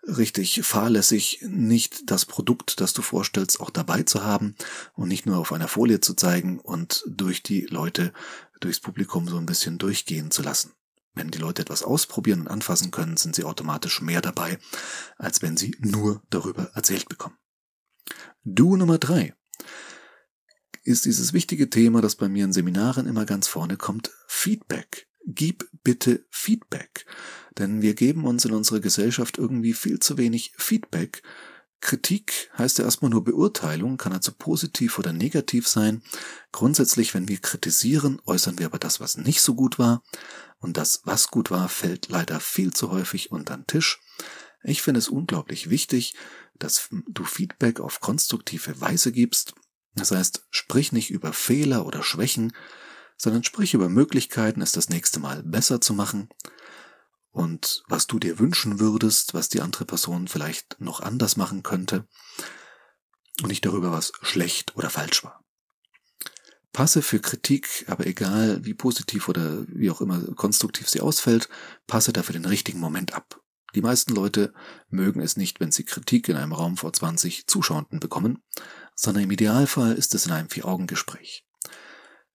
richtig 0.06 0.62
fahrlässig, 0.62 1.40
nicht 1.46 2.10
das 2.10 2.24
Produkt, 2.24 2.80
das 2.80 2.92
du 2.92 3.02
vorstellst, 3.02 3.60
auch 3.60 3.70
dabei 3.70 4.04
zu 4.04 4.24
haben 4.24 4.54
und 4.94 5.08
nicht 5.08 5.26
nur 5.26 5.38
auf 5.38 5.52
einer 5.52 5.68
Folie 5.68 6.00
zu 6.00 6.14
zeigen 6.14 6.60
und 6.60 7.04
durch 7.06 7.42
die 7.42 7.62
Leute, 7.66 8.12
durchs 8.60 8.80
Publikum 8.80 9.28
so 9.28 9.36
ein 9.36 9.46
bisschen 9.46 9.78
durchgehen 9.78 10.30
zu 10.30 10.42
lassen. 10.42 10.72
Wenn 11.12 11.32
die 11.32 11.38
Leute 11.38 11.62
etwas 11.62 11.82
ausprobieren 11.82 12.42
und 12.42 12.48
anfassen 12.48 12.92
können, 12.92 13.16
sind 13.16 13.34
sie 13.34 13.44
automatisch 13.44 14.00
mehr 14.00 14.20
dabei, 14.20 14.58
als 15.18 15.42
wenn 15.42 15.56
sie 15.56 15.76
nur 15.80 16.22
darüber 16.30 16.70
erzählt 16.74 17.08
bekommen. 17.08 17.36
Du 18.44 18.76
Nummer 18.76 18.98
drei 18.98 19.34
ist 20.82 21.04
dieses 21.04 21.32
wichtige 21.32 21.70
Thema, 21.70 22.00
das 22.00 22.16
bei 22.16 22.28
mir 22.28 22.44
in 22.44 22.52
Seminaren 22.52 23.06
immer 23.06 23.26
ganz 23.26 23.48
vorne 23.48 23.76
kommt, 23.76 24.10
Feedback. 24.26 25.08
Gib 25.26 25.68
bitte 25.84 26.24
Feedback. 26.30 27.06
Denn 27.58 27.82
wir 27.82 27.94
geben 27.94 28.24
uns 28.24 28.44
in 28.44 28.52
unserer 28.52 28.80
Gesellschaft 28.80 29.38
irgendwie 29.38 29.74
viel 29.74 29.98
zu 29.98 30.16
wenig 30.16 30.52
Feedback. 30.56 31.22
Kritik 31.80 32.50
heißt 32.58 32.78
ja 32.78 32.84
erstmal 32.84 33.10
nur 33.10 33.24
Beurteilung, 33.24 33.96
kann 33.96 34.12
also 34.12 34.32
positiv 34.36 34.98
oder 34.98 35.12
negativ 35.12 35.66
sein. 35.66 36.02
Grundsätzlich, 36.52 37.14
wenn 37.14 37.28
wir 37.28 37.38
kritisieren, 37.38 38.20
äußern 38.26 38.58
wir 38.58 38.66
aber 38.66 38.78
das, 38.78 39.00
was 39.00 39.16
nicht 39.16 39.40
so 39.40 39.54
gut 39.54 39.78
war. 39.78 40.02
Und 40.58 40.76
das, 40.76 41.02
was 41.04 41.28
gut 41.28 41.50
war, 41.50 41.68
fällt 41.68 42.08
leider 42.08 42.38
viel 42.38 42.72
zu 42.72 42.90
häufig 42.90 43.32
unter 43.32 43.56
den 43.56 43.66
Tisch. 43.66 44.00
Ich 44.62 44.82
finde 44.82 44.98
es 44.98 45.08
unglaublich 45.08 45.70
wichtig, 45.70 46.14
dass 46.58 46.88
du 47.08 47.24
Feedback 47.24 47.80
auf 47.80 48.00
konstruktive 48.00 48.78
Weise 48.80 49.10
gibst. 49.10 49.54
Das 49.94 50.10
heißt, 50.10 50.46
sprich 50.50 50.92
nicht 50.92 51.10
über 51.10 51.32
Fehler 51.32 51.86
oder 51.86 52.02
Schwächen, 52.02 52.52
sondern 53.16 53.44
sprich 53.44 53.74
über 53.74 53.88
Möglichkeiten, 53.88 54.62
es 54.62 54.72
das 54.72 54.88
nächste 54.88 55.20
Mal 55.20 55.42
besser 55.42 55.80
zu 55.80 55.92
machen 55.92 56.28
und 57.32 57.82
was 57.88 58.06
du 58.06 58.18
dir 58.18 58.38
wünschen 58.38 58.80
würdest, 58.80 59.34
was 59.34 59.48
die 59.48 59.60
andere 59.60 59.84
Person 59.84 60.28
vielleicht 60.28 60.80
noch 60.80 61.00
anders 61.00 61.36
machen 61.36 61.62
könnte 61.62 62.06
und 63.42 63.48
nicht 63.48 63.64
darüber, 63.64 63.92
was 63.92 64.12
schlecht 64.22 64.76
oder 64.76 64.90
falsch 64.90 65.24
war. 65.24 65.44
Passe 66.72 67.02
für 67.02 67.18
Kritik, 67.18 67.84
aber 67.88 68.06
egal 68.06 68.64
wie 68.64 68.74
positiv 68.74 69.28
oder 69.28 69.64
wie 69.68 69.90
auch 69.90 70.00
immer 70.00 70.20
konstruktiv 70.34 70.88
sie 70.88 71.00
ausfällt, 71.00 71.48
passe 71.86 72.12
dafür 72.12 72.34
den 72.34 72.44
richtigen 72.44 72.78
Moment 72.78 73.12
ab. 73.12 73.40
Die 73.74 73.82
meisten 73.82 74.14
Leute 74.14 74.52
mögen 74.88 75.20
es 75.20 75.36
nicht, 75.36 75.60
wenn 75.60 75.72
sie 75.72 75.84
Kritik 75.84 76.28
in 76.28 76.36
einem 76.36 76.52
Raum 76.52 76.76
vor 76.76 76.92
20 76.92 77.46
Zuschauenden 77.46 78.00
bekommen, 78.00 78.42
sondern 79.00 79.24
im 79.24 79.30
Idealfall 79.30 79.94
ist 79.94 80.14
es 80.14 80.26
in 80.26 80.32
einem 80.32 80.50
Vier-Augen-Gespräch. 80.50 81.46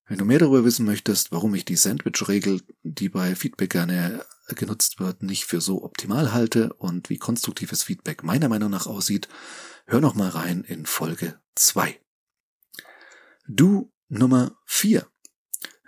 Wenn 0.08 0.18
du 0.18 0.24
mehr 0.24 0.40
darüber 0.40 0.64
wissen 0.64 0.84
möchtest, 0.84 1.30
warum 1.30 1.54
ich 1.54 1.64
die 1.64 1.76
Sandwich-Regel, 1.76 2.60
die 2.82 3.08
bei 3.08 3.36
Feedback 3.36 3.70
gerne 3.70 4.24
genutzt 4.48 4.98
wird, 4.98 5.22
nicht 5.22 5.44
für 5.44 5.60
so 5.60 5.84
optimal 5.84 6.32
halte 6.32 6.72
und 6.72 7.08
wie 7.08 7.18
konstruktives 7.18 7.84
Feedback 7.84 8.24
meiner 8.24 8.48
Meinung 8.48 8.70
nach 8.70 8.86
aussieht, 8.86 9.28
hör 9.86 10.00
noch 10.00 10.14
mal 10.14 10.28
rein 10.28 10.64
in 10.64 10.86
Folge 10.86 11.38
2. 11.54 12.00
Du 13.46 13.92
Nummer 14.08 14.58
4. 14.64 15.06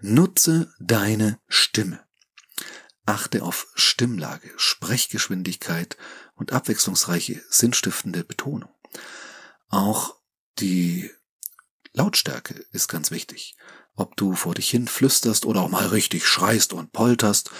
Nutze 0.00 0.73
deine 0.78 1.40
Stimme. 1.49 2.00
Achte 3.04 3.42
auf 3.42 3.66
Stimmlage, 3.75 4.52
Sprechgeschwindigkeit 4.56 5.97
und 6.35 6.52
abwechslungsreiche, 6.52 7.42
sinnstiftende 7.50 8.23
Betonung. 8.23 8.70
Auch 9.70 10.17
die 10.61 11.11
Lautstärke 11.93 12.65
ist 12.73 12.88
ganz 12.88 13.11
wichtig. 13.11 13.57
Ob 13.95 14.17
du 14.17 14.35
vor 14.35 14.55
dich 14.55 14.71
hin 14.71 14.87
flüsterst 14.87 15.47
oder 15.47 15.62
auch 15.62 15.71
mal 15.71 15.87
richtig 15.87 16.27
schreist 16.27 16.73
und 16.73 16.93
polterst. 16.93 17.50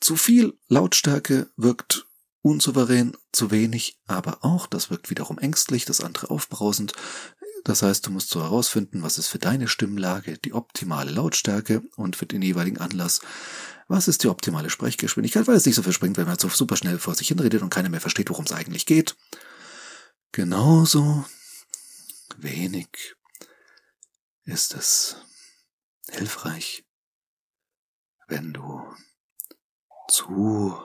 Zu 0.00 0.16
viel 0.16 0.58
Lautstärke 0.68 1.50
wirkt 1.56 2.06
unsouverän, 2.42 3.16
zu 3.32 3.50
wenig, 3.50 3.98
aber 4.06 4.44
auch, 4.44 4.66
das 4.66 4.88
wirkt 4.88 5.10
wiederum 5.10 5.38
ängstlich, 5.38 5.84
das 5.84 6.00
andere 6.00 6.30
aufbrausend. 6.30 6.92
Das 7.64 7.82
heißt, 7.82 8.06
du 8.06 8.12
musst 8.12 8.30
so 8.30 8.40
herausfinden, 8.40 9.02
was 9.02 9.18
ist 9.18 9.26
für 9.26 9.40
deine 9.40 9.66
Stimmlage 9.66 10.38
die 10.38 10.52
optimale 10.52 11.10
Lautstärke 11.10 11.82
und 11.96 12.14
für 12.14 12.26
den 12.26 12.42
jeweiligen 12.42 12.78
Anlass, 12.78 13.20
was 13.88 14.06
ist 14.06 14.22
die 14.22 14.28
optimale 14.28 14.70
Sprechgeschwindigkeit, 14.70 15.48
weil 15.48 15.56
es 15.56 15.66
nicht 15.66 15.74
so 15.74 15.82
verspringt, 15.82 16.16
wenn 16.16 16.26
man 16.26 16.38
so 16.38 16.48
super 16.48 16.76
schnell 16.76 16.98
vor 16.98 17.16
sich 17.16 17.28
hinredet 17.28 17.62
und 17.62 17.70
keiner 17.70 17.88
mehr 17.88 18.00
versteht, 18.00 18.30
worum 18.30 18.44
es 18.44 18.52
eigentlich 18.52 18.86
geht. 18.86 19.16
Genauso 20.30 21.24
wenig 22.42 23.16
ist 24.44 24.74
es 24.74 25.16
hilfreich, 26.08 26.84
wenn 28.28 28.52
du 28.52 28.82
zu 30.08 30.78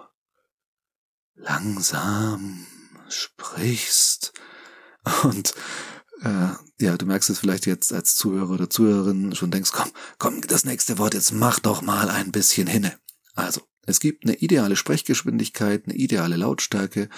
langsam 1.35 2.65
sprichst 3.09 4.33
und 5.23 5.53
äh, 6.21 6.49
ja, 6.79 6.97
du 6.97 7.05
merkst 7.05 7.29
es 7.29 7.39
vielleicht 7.39 7.65
jetzt 7.65 7.93
als 7.93 8.15
Zuhörer 8.15 8.51
oder 8.51 8.69
Zuhörerin 8.69 9.35
schon 9.35 9.51
denkst, 9.51 9.71
komm, 9.71 9.91
komm, 10.17 10.41
das 10.41 10.65
nächste 10.65 10.97
Wort, 10.97 11.13
jetzt 11.13 11.31
mach 11.31 11.59
doch 11.59 11.81
mal 11.81 12.09
ein 12.09 12.31
bisschen 12.31 12.67
hinne. 12.67 12.97
Also, 13.33 13.61
es 13.87 13.99
gibt 13.99 14.25
eine 14.25 14.35
ideale 14.37 14.75
Sprechgeschwindigkeit, 14.75 15.85
eine 15.85 15.95
ideale 15.95 16.35
Lautstärke, 16.35 17.09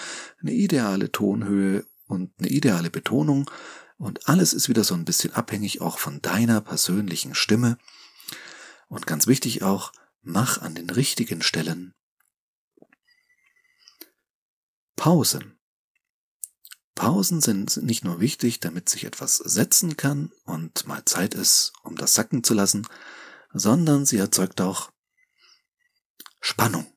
eine 0.42 0.54
ideale 0.54 1.12
Tonhöhe 1.12 1.86
und 2.08 2.32
eine 2.40 2.50
ideale 2.50 2.90
Betonung 2.90 3.50
und 4.04 4.28
alles 4.28 4.52
ist 4.52 4.68
wieder 4.68 4.84
so 4.84 4.96
ein 4.96 5.06
bisschen 5.06 5.34
abhängig 5.34 5.80
auch 5.80 5.98
von 5.98 6.22
deiner 6.22 6.60
persönlichen 6.60 7.36
Stimme. 7.36 7.78
Und 8.90 9.08
ganz 9.08 9.28
wichtig 9.28 9.64
auch, 9.64 9.94
mach 10.22 10.62
an 10.62 10.76
den 10.76 10.90
richtigen 10.90 11.42
Stellen 11.42 11.94
Pausen. 14.98 15.58
Pausen 16.96 17.40
sind 17.40 17.78
nicht 17.78 18.04
nur 18.04 18.20
wichtig, 18.20 18.60
damit 18.60 18.90
sich 18.90 19.06
etwas 19.06 19.38
setzen 19.38 19.96
kann 19.96 20.34
und 20.44 20.86
mal 20.86 21.06
Zeit 21.06 21.34
ist, 21.34 21.72
um 21.84 21.96
das 21.96 22.14
sacken 22.14 22.44
zu 22.44 22.54
lassen, 22.54 22.86
sondern 23.54 24.06
sie 24.06 24.18
erzeugt 24.18 24.60
auch 24.60 24.92
Spannung. 26.42 26.94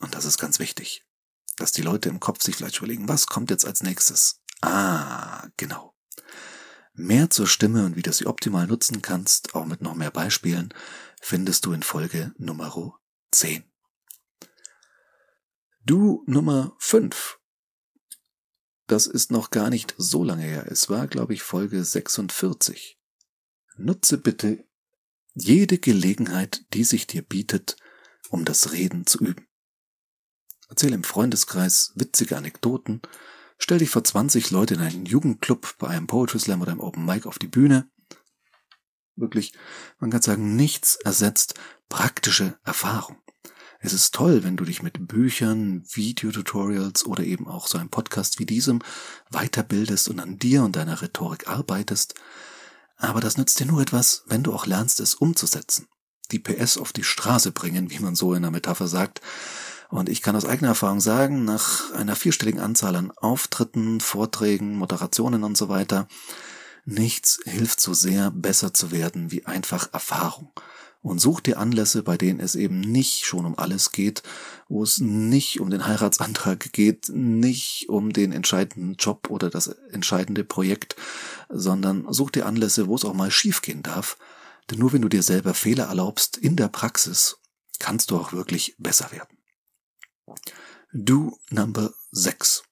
Und 0.00 0.14
das 0.14 0.26
ist 0.26 0.36
ganz 0.36 0.58
wichtig, 0.58 1.06
dass 1.56 1.72
die 1.72 1.82
Leute 1.82 2.10
im 2.10 2.20
Kopf 2.20 2.42
sich 2.42 2.56
vielleicht 2.56 2.78
überlegen, 2.78 3.08
was 3.08 3.28
kommt 3.28 3.48
jetzt 3.48 3.64
als 3.64 3.82
nächstes? 3.82 4.42
Ah, 4.60 5.48
genau. 5.56 5.93
Mehr 6.94 7.30
zur 7.30 7.46
Stimme 7.46 7.84
und 7.84 7.96
wie 7.96 8.02
du 8.02 8.12
sie 8.12 8.26
optimal 8.26 8.66
nutzen 8.66 9.02
kannst, 9.02 9.54
auch 9.54 9.66
mit 9.66 9.82
noch 9.82 9.94
mehr 9.94 10.10
Beispielen, 10.10 10.72
findest 11.20 11.66
du 11.66 11.72
in 11.72 11.82
Folge 11.82 12.32
Nummer 12.38 12.98
10. 13.32 13.64
Du 15.84 16.22
Nummer 16.26 16.76
5 16.78 17.38
das 18.86 19.06
ist 19.06 19.30
noch 19.30 19.50
gar 19.50 19.70
nicht 19.70 19.94
so 19.96 20.24
lange 20.24 20.44
her. 20.44 20.66
Es 20.70 20.90
war, 20.90 21.06
glaube 21.06 21.34
ich, 21.34 21.42
Folge 21.42 21.82
46. 21.84 22.98
Nutze 23.76 24.18
bitte 24.18 24.64
jede 25.34 25.78
Gelegenheit, 25.78 26.64
die 26.74 26.84
sich 26.84 27.06
dir 27.06 27.22
bietet, 27.22 27.76
um 28.28 28.44
das 28.44 28.72
Reden 28.72 29.06
zu 29.06 29.18
üben. 29.18 29.48
Erzähl 30.68 30.92
im 30.92 31.04
Freundeskreis 31.04 31.92
witzige 31.94 32.36
Anekdoten, 32.36 33.00
stell 33.58 33.78
dich 33.78 33.90
vor 33.90 34.04
20 34.04 34.50
Leute 34.50 34.74
in 34.74 34.80
einen 34.80 35.06
Jugendclub, 35.06 35.76
bei 35.78 35.88
einem 35.88 36.06
Poetry 36.06 36.38
Slam 36.38 36.62
oder 36.62 36.72
einem 36.72 36.80
Open 36.80 37.04
Mic 37.04 37.26
auf 37.26 37.38
die 37.38 37.48
Bühne. 37.48 37.88
Wirklich, 39.16 39.52
man 40.00 40.10
kann 40.10 40.22
sagen, 40.22 40.56
nichts 40.56 40.96
ersetzt 40.96 41.54
praktische 41.88 42.58
Erfahrung. 42.64 43.16
Es 43.78 43.92
ist 43.92 44.14
toll, 44.14 44.42
wenn 44.44 44.56
du 44.56 44.64
dich 44.64 44.82
mit 44.82 45.08
Büchern, 45.08 45.84
Videotutorials 45.92 47.04
oder 47.04 47.22
eben 47.22 47.46
auch 47.46 47.66
so 47.66 47.76
einem 47.76 47.90
Podcast 47.90 48.38
wie 48.38 48.46
diesem 48.46 48.80
weiterbildest 49.30 50.08
und 50.08 50.20
an 50.20 50.38
dir 50.38 50.64
und 50.64 50.74
deiner 50.74 51.02
Rhetorik 51.02 51.48
arbeitest. 51.48 52.14
Aber 52.96 53.20
das 53.20 53.36
nützt 53.36 53.60
dir 53.60 53.66
nur 53.66 53.82
etwas, 53.82 54.24
wenn 54.26 54.42
du 54.42 54.54
auch 54.54 54.66
lernst, 54.66 55.00
es 55.00 55.14
umzusetzen. 55.14 55.86
Die 56.32 56.38
PS 56.38 56.78
auf 56.78 56.94
die 56.94 57.04
Straße 57.04 57.52
bringen, 57.52 57.90
wie 57.90 57.98
man 57.98 58.14
so 58.14 58.32
in 58.32 58.40
der 58.40 58.50
Metapher 58.50 58.88
sagt. 58.88 59.20
Und 59.94 60.08
ich 60.08 60.22
kann 60.22 60.34
aus 60.34 60.44
eigener 60.44 60.70
Erfahrung 60.70 60.98
sagen, 60.98 61.44
nach 61.44 61.92
einer 61.92 62.16
vierstelligen 62.16 62.60
Anzahl 62.60 62.96
an 62.96 63.12
Auftritten, 63.12 64.00
Vorträgen, 64.00 64.76
Moderationen 64.76 65.44
und 65.44 65.56
so 65.56 65.68
weiter, 65.68 66.08
nichts 66.84 67.38
hilft 67.44 67.80
so 67.80 67.94
sehr, 67.94 68.32
besser 68.32 68.74
zu 68.74 68.90
werden 68.90 69.30
wie 69.30 69.46
einfach 69.46 69.92
Erfahrung 69.92 70.50
und 71.00 71.20
such 71.20 71.42
dir 71.42 71.60
Anlässe, 71.60 72.02
bei 72.02 72.16
denen 72.16 72.40
es 72.40 72.56
eben 72.56 72.80
nicht 72.80 73.24
schon 73.24 73.46
um 73.46 73.56
alles 73.56 73.92
geht, 73.92 74.24
wo 74.68 74.82
es 74.82 74.98
nicht 74.98 75.60
um 75.60 75.70
den 75.70 75.86
Heiratsantrag 75.86 76.72
geht, 76.72 77.10
nicht 77.10 77.88
um 77.88 78.12
den 78.12 78.32
entscheidenden 78.32 78.96
Job 78.96 79.30
oder 79.30 79.48
das 79.48 79.68
entscheidende 79.92 80.42
Projekt, 80.42 80.96
sondern 81.48 82.04
such 82.12 82.32
dir 82.32 82.46
Anlässe, 82.46 82.88
wo 82.88 82.96
es 82.96 83.04
auch 83.04 83.14
mal 83.14 83.30
schiefgehen 83.30 83.84
darf. 83.84 84.16
Denn 84.72 84.80
nur 84.80 84.92
wenn 84.92 85.02
du 85.02 85.08
dir 85.08 85.22
selber 85.22 85.54
Fehler 85.54 85.84
erlaubst 85.84 86.36
in 86.36 86.56
der 86.56 86.66
Praxis, 86.66 87.36
kannst 87.78 88.10
du 88.10 88.16
auch 88.16 88.32
wirklich 88.32 88.74
besser 88.80 89.12
werden. 89.12 89.33
Do 90.92 91.38
Number 91.50 91.92
6. 92.12 92.62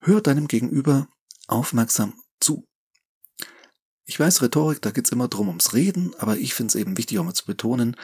Hör 0.00 0.20
deinem 0.20 0.48
Gegenüber 0.48 1.08
aufmerksam 1.46 2.20
zu. 2.40 2.66
Ich 4.04 4.18
weiß, 4.18 4.42
Rhetorik, 4.42 4.82
da 4.82 4.90
geht's 4.90 5.12
immer 5.12 5.28
drum 5.28 5.48
ums 5.48 5.74
Reden, 5.74 6.12
aber 6.18 6.36
ich 6.36 6.54
finde 6.54 6.72
es 6.72 6.74
eben 6.74 6.98
wichtig, 6.98 7.18
auch 7.18 7.24
mal 7.24 7.34
zu 7.34 7.46
betonen, 7.46 7.96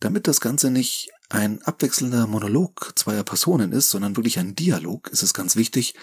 damit 0.00 0.26
das 0.26 0.40
Ganze 0.40 0.70
nicht 0.70 1.10
ein 1.28 1.62
abwechselnder 1.62 2.26
Monolog 2.26 2.92
zweier 2.96 3.24
Personen 3.24 3.72
ist, 3.72 3.90
sondern 3.90 4.16
wirklich 4.16 4.38
ein 4.38 4.54
Dialog, 4.54 5.08
ist 5.08 5.22
es 5.22 5.34
ganz 5.34 5.56
wichtig, 5.56 5.94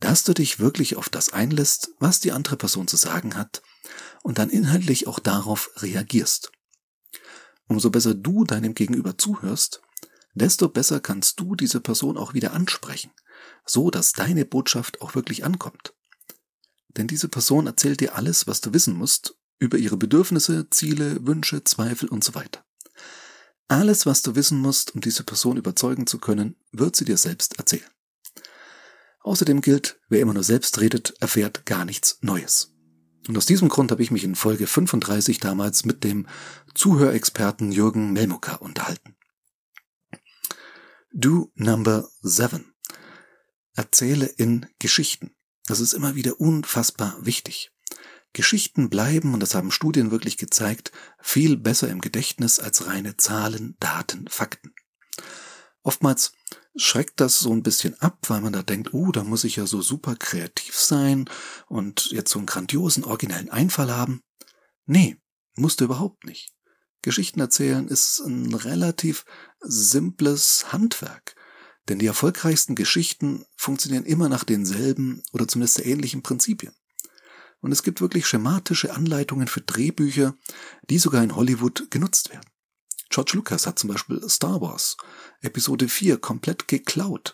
dass 0.00 0.22
du 0.22 0.32
dich 0.32 0.60
wirklich 0.60 0.96
auf 0.96 1.08
das 1.08 1.32
einlässt, 1.32 1.90
was 1.98 2.20
die 2.20 2.32
andere 2.32 2.56
Person 2.56 2.86
zu 2.86 2.96
sagen 2.96 3.36
hat 3.36 3.62
und 4.22 4.38
dann 4.38 4.48
inhaltlich 4.48 5.06
auch 5.06 5.18
darauf 5.18 5.70
reagierst. 5.76 6.52
Umso 7.66 7.90
besser 7.90 8.14
du 8.14 8.44
deinem 8.44 8.74
Gegenüber 8.74 9.18
zuhörst, 9.18 9.82
desto 10.34 10.68
besser 10.68 11.00
kannst 11.00 11.40
du 11.40 11.54
diese 11.54 11.80
Person 11.80 12.16
auch 12.16 12.34
wieder 12.34 12.52
ansprechen, 12.52 13.10
so 13.64 13.90
dass 13.90 14.12
deine 14.12 14.44
Botschaft 14.44 15.00
auch 15.00 15.14
wirklich 15.14 15.44
ankommt. 15.44 15.94
Denn 16.96 17.06
diese 17.06 17.28
Person 17.28 17.66
erzählt 17.66 18.00
dir 18.00 18.14
alles, 18.14 18.46
was 18.46 18.60
du 18.60 18.72
wissen 18.72 18.94
musst, 18.94 19.36
über 19.58 19.78
ihre 19.78 19.96
Bedürfnisse, 19.96 20.68
Ziele, 20.70 21.26
Wünsche, 21.26 21.64
Zweifel 21.64 22.08
und 22.08 22.24
so 22.24 22.34
weiter. 22.34 22.64
Alles, 23.68 24.06
was 24.06 24.22
du 24.22 24.34
wissen 24.34 24.58
musst, 24.58 24.94
um 24.94 25.00
diese 25.00 25.24
Person 25.24 25.56
überzeugen 25.56 26.06
zu 26.06 26.18
können, 26.18 26.56
wird 26.72 26.96
sie 26.96 27.04
dir 27.04 27.18
selbst 27.18 27.58
erzählen. 27.58 27.90
Außerdem 29.20 29.60
gilt, 29.60 30.00
wer 30.08 30.20
immer 30.20 30.32
nur 30.32 30.42
selbst 30.42 30.80
redet, 30.80 31.14
erfährt 31.20 31.66
gar 31.66 31.84
nichts 31.84 32.18
Neues. 32.22 32.72
Und 33.28 33.36
aus 33.36 33.44
diesem 33.44 33.68
Grund 33.68 33.90
habe 33.90 34.02
ich 34.02 34.10
mich 34.10 34.24
in 34.24 34.36
Folge 34.36 34.66
35 34.66 35.38
damals 35.38 35.84
mit 35.84 36.02
dem 36.02 36.26
Zuhörexperten 36.74 37.72
Jürgen 37.72 38.14
Melmucker 38.14 38.62
unterhalten. 38.62 39.17
Do 41.20 41.50
Number 41.56 42.08
7. 42.22 42.76
Erzähle 43.74 44.26
in 44.26 44.66
Geschichten. 44.78 45.34
Das 45.66 45.80
ist 45.80 45.92
immer 45.92 46.14
wieder 46.14 46.40
unfassbar 46.40 47.16
wichtig. 47.20 47.72
Geschichten 48.32 48.88
bleiben, 48.88 49.34
und 49.34 49.40
das 49.40 49.56
haben 49.56 49.72
Studien 49.72 50.12
wirklich 50.12 50.36
gezeigt, 50.36 50.92
viel 51.20 51.56
besser 51.56 51.88
im 51.88 52.00
Gedächtnis 52.00 52.60
als 52.60 52.86
reine 52.86 53.16
Zahlen, 53.16 53.76
Daten, 53.80 54.28
Fakten. 54.28 54.72
Oftmals 55.82 56.34
schreckt 56.76 57.18
das 57.18 57.40
so 57.40 57.52
ein 57.52 57.64
bisschen 57.64 58.00
ab, 58.00 58.18
weil 58.28 58.40
man 58.40 58.52
da 58.52 58.62
denkt, 58.62 58.94
oh, 58.94 59.10
da 59.10 59.24
muss 59.24 59.42
ich 59.42 59.56
ja 59.56 59.66
so 59.66 59.82
super 59.82 60.14
kreativ 60.14 60.76
sein 60.76 61.28
und 61.66 62.12
jetzt 62.12 62.30
so 62.30 62.38
einen 62.38 62.46
grandiosen, 62.46 63.02
originellen 63.02 63.50
Einfall 63.50 63.90
haben. 63.90 64.22
Nee, 64.86 65.16
musst 65.56 65.80
du 65.80 65.86
überhaupt 65.86 66.22
nicht. 66.26 66.54
Geschichten 67.08 67.40
erzählen 67.40 67.88
ist 67.88 68.20
ein 68.20 68.52
relativ 68.52 69.24
simples 69.60 70.66
Handwerk. 70.72 71.34
Denn 71.88 71.98
die 71.98 72.06
erfolgreichsten 72.06 72.74
Geschichten 72.74 73.46
funktionieren 73.56 74.04
immer 74.04 74.28
nach 74.28 74.44
denselben 74.44 75.22
oder 75.32 75.48
zumindest 75.48 75.86
ähnlichen 75.86 76.22
Prinzipien. 76.22 76.74
Und 77.60 77.72
es 77.72 77.82
gibt 77.82 78.02
wirklich 78.02 78.26
schematische 78.26 78.92
Anleitungen 78.92 79.48
für 79.48 79.62
Drehbücher, 79.62 80.34
die 80.90 80.98
sogar 80.98 81.24
in 81.24 81.34
Hollywood 81.34 81.90
genutzt 81.90 82.28
werden. 82.28 82.44
George 83.08 83.32
Lucas 83.36 83.66
hat 83.66 83.78
zum 83.78 83.88
Beispiel 83.88 84.22
Star 84.28 84.60
Wars 84.60 84.98
Episode 85.40 85.88
4 85.88 86.18
komplett 86.18 86.68
geklaut. 86.68 87.32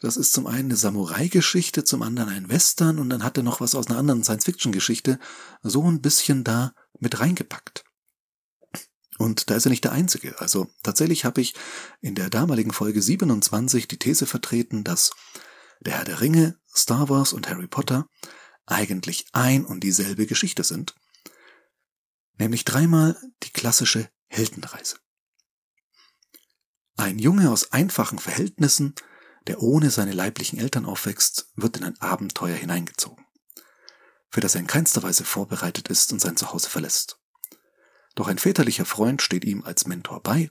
Das 0.00 0.16
ist 0.16 0.32
zum 0.32 0.46
einen 0.46 0.70
eine 0.70 0.76
Samurai-Geschichte, 0.76 1.84
zum 1.84 2.00
anderen 2.00 2.30
ein 2.30 2.48
Western 2.48 2.98
und 2.98 3.10
dann 3.10 3.22
hat 3.22 3.36
er 3.36 3.42
noch 3.42 3.60
was 3.60 3.74
aus 3.74 3.88
einer 3.88 3.98
anderen 3.98 4.24
Science-Fiction-Geschichte 4.24 5.18
so 5.62 5.84
ein 5.84 6.00
bisschen 6.00 6.42
da 6.42 6.72
mit 7.00 7.20
reingepackt. 7.20 7.84
Und 9.20 9.50
da 9.50 9.56
ist 9.56 9.66
er 9.66 9.70
nicht 9.70 9.84
der 9.84 9.92
Einzige. 9.92 10.40
Also 10.40 10.72
tatsächlich 10.82 11.26
habe 11.26 11.42
ich 11.42 11.54
in 12.00 12.14
der 12.14 12.30
damaligen 12.30 12.72
Folge 12.72 13.02
27 13.02 13.86
die 13.86 13.98
These 13.98 14.24
vertreten, 14.24 14.82
dass 14.82 15.10
der 15.80 15.98
Herr 15.98 16.04
der 16.06 16.22
Ringe, 16.22 16.58
Star 16.74 17.10
Wars 17.10 17.34
und 17.34 17.50
Harry 17.50 17.66
Potter 17.66 18.06
eigentlich 18.64 19.26
ein 19.32 19.66
und 19.66 19.80
dieselbe 19.80 20.26
Geschichte 20.26 20.64
sind. 20.64 20.94
Nämlich 22.38 22.64
dreimal 22.64 23.14
die 23.42 23.50
klassische 23.50 24.08
Heldenreise. 24.28 24.96
Ein 26.96 27.18
Junge 27.18 27.50
aus 27.50 27.72
einfachen 27.72 28.18
Verhältnissen, 28.18 28.94
der 29.48 29.62
ohne 29.62 29.90
seine 29.90 30.14
leiblichen 30.14 30.58
Eltern 30.58 30.86
aufwächst, 30.86 31.50
wird 31.56 31.76
in 31.76 31.84
ein 31.84 32.00
Abenteuer 32.00 32.56
hineingezogen. 32.56 33.26
für 34.30 34.40
das 34.40 34.54
er 34.54 34.62
in 34.62 34.66
keinster 34.66 35.02
Weise 35.02 35.24
vorbereitet 35.24 35.88
ist 35.88 36.10
und 36.10 36.20
sein 36.20 36.38
Zuhause 36.38 36.70
verlässt. 36.70 37.19
Doch 38.20 38.28
ein 38.28 38.36
väterlicher 38.36 38.84
Freund 38.84 39.22
steht 39.22 39.46
ihm 39.46 39.64
als 39.64 39.86
Mentor 39.86 40.22
bei, 40.22 40.50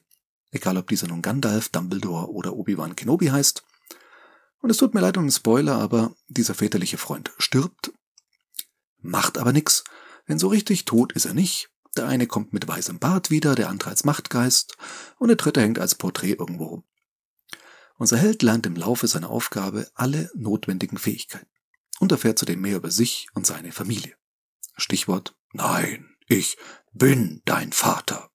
egal 0.50 0.76
ob 0.78 0.88
dieser 0.88 1.06
nun 1.06 1.22
Gandalf, 1.22 1.70
Dumbledore 1.70 2.32
oder 2.32 2.56
Obi-Wan 2.56 2.96
Kenobi 2.96 3.28
heißt. 3.28 3.64
Und 4.58 4.72
es 4.72 4.78
tut 4.78 4.96
mir 4.96 5.02
leid 5.02 5.18
um 5.18 5.26
den 5.26 5.32
Spoiler, 5.32 5.76
aber 5.76 6.16
dieser 6.30 6.56
väterliche 6.56 6.98
Freund 6.98 7.32
stirbt, 7.38 7.92
macht 8.98 9.38
aber 9.38 9.54
nix, 9.54 9.84
denn 10.28 10.40
so 10.40 10.48
richtig 10.48 10.86
tot 10.86 11.14
ist 11.14 11.26
er 11.26 11.36
nicht. 11.36 11.70
Der 11.96 12.08
eine 12.08 12.26
kommt 12.26 12.54
mit 12.54 12.68
weißem 12.68 12.98
Bart 12.98 13.30
wieder, 13.30 13.54
der 13.54 13.70
andere 13.70 13.92
als 13.92 14.04
Machtgeist 14.04 14.76
und 15.20 15.28
der 15.28 15.38
dritte 15.38 15.62
hängt 15.62 15.78
als 15.78 15.94
Porträt 15.94 16.38
irgendwo 16.40 16.66
rum. 16.66 16.84
Unser 18.00 18.18
Held 18.18 18.42
lernt 18.42 18.66
im 18.66 18.78
Laufe 18.78 19.06
seiner 19.06 19.30
Aufgabe 19.30 19.88
alle 19.94 20.32
notwendigen 20.34 20.98
Fähigkeiten 20.98 21.46
und 22.00 22.12
erfährt 22.12 22.40
zudem 22.40 22.62
mehr 22.62 22.78
über 22.78 22.90
sich 22.90 23.28
und 23.36 23.46
seine 23.46 23.72
Familie. 23.72 24.16
Stichwort 24.76 25.36
Nein, 25.54 26.16
ich 26.32 26.58
bin 26.94 27.42
dein 27.46 27.72
Vater. 27.72 28.30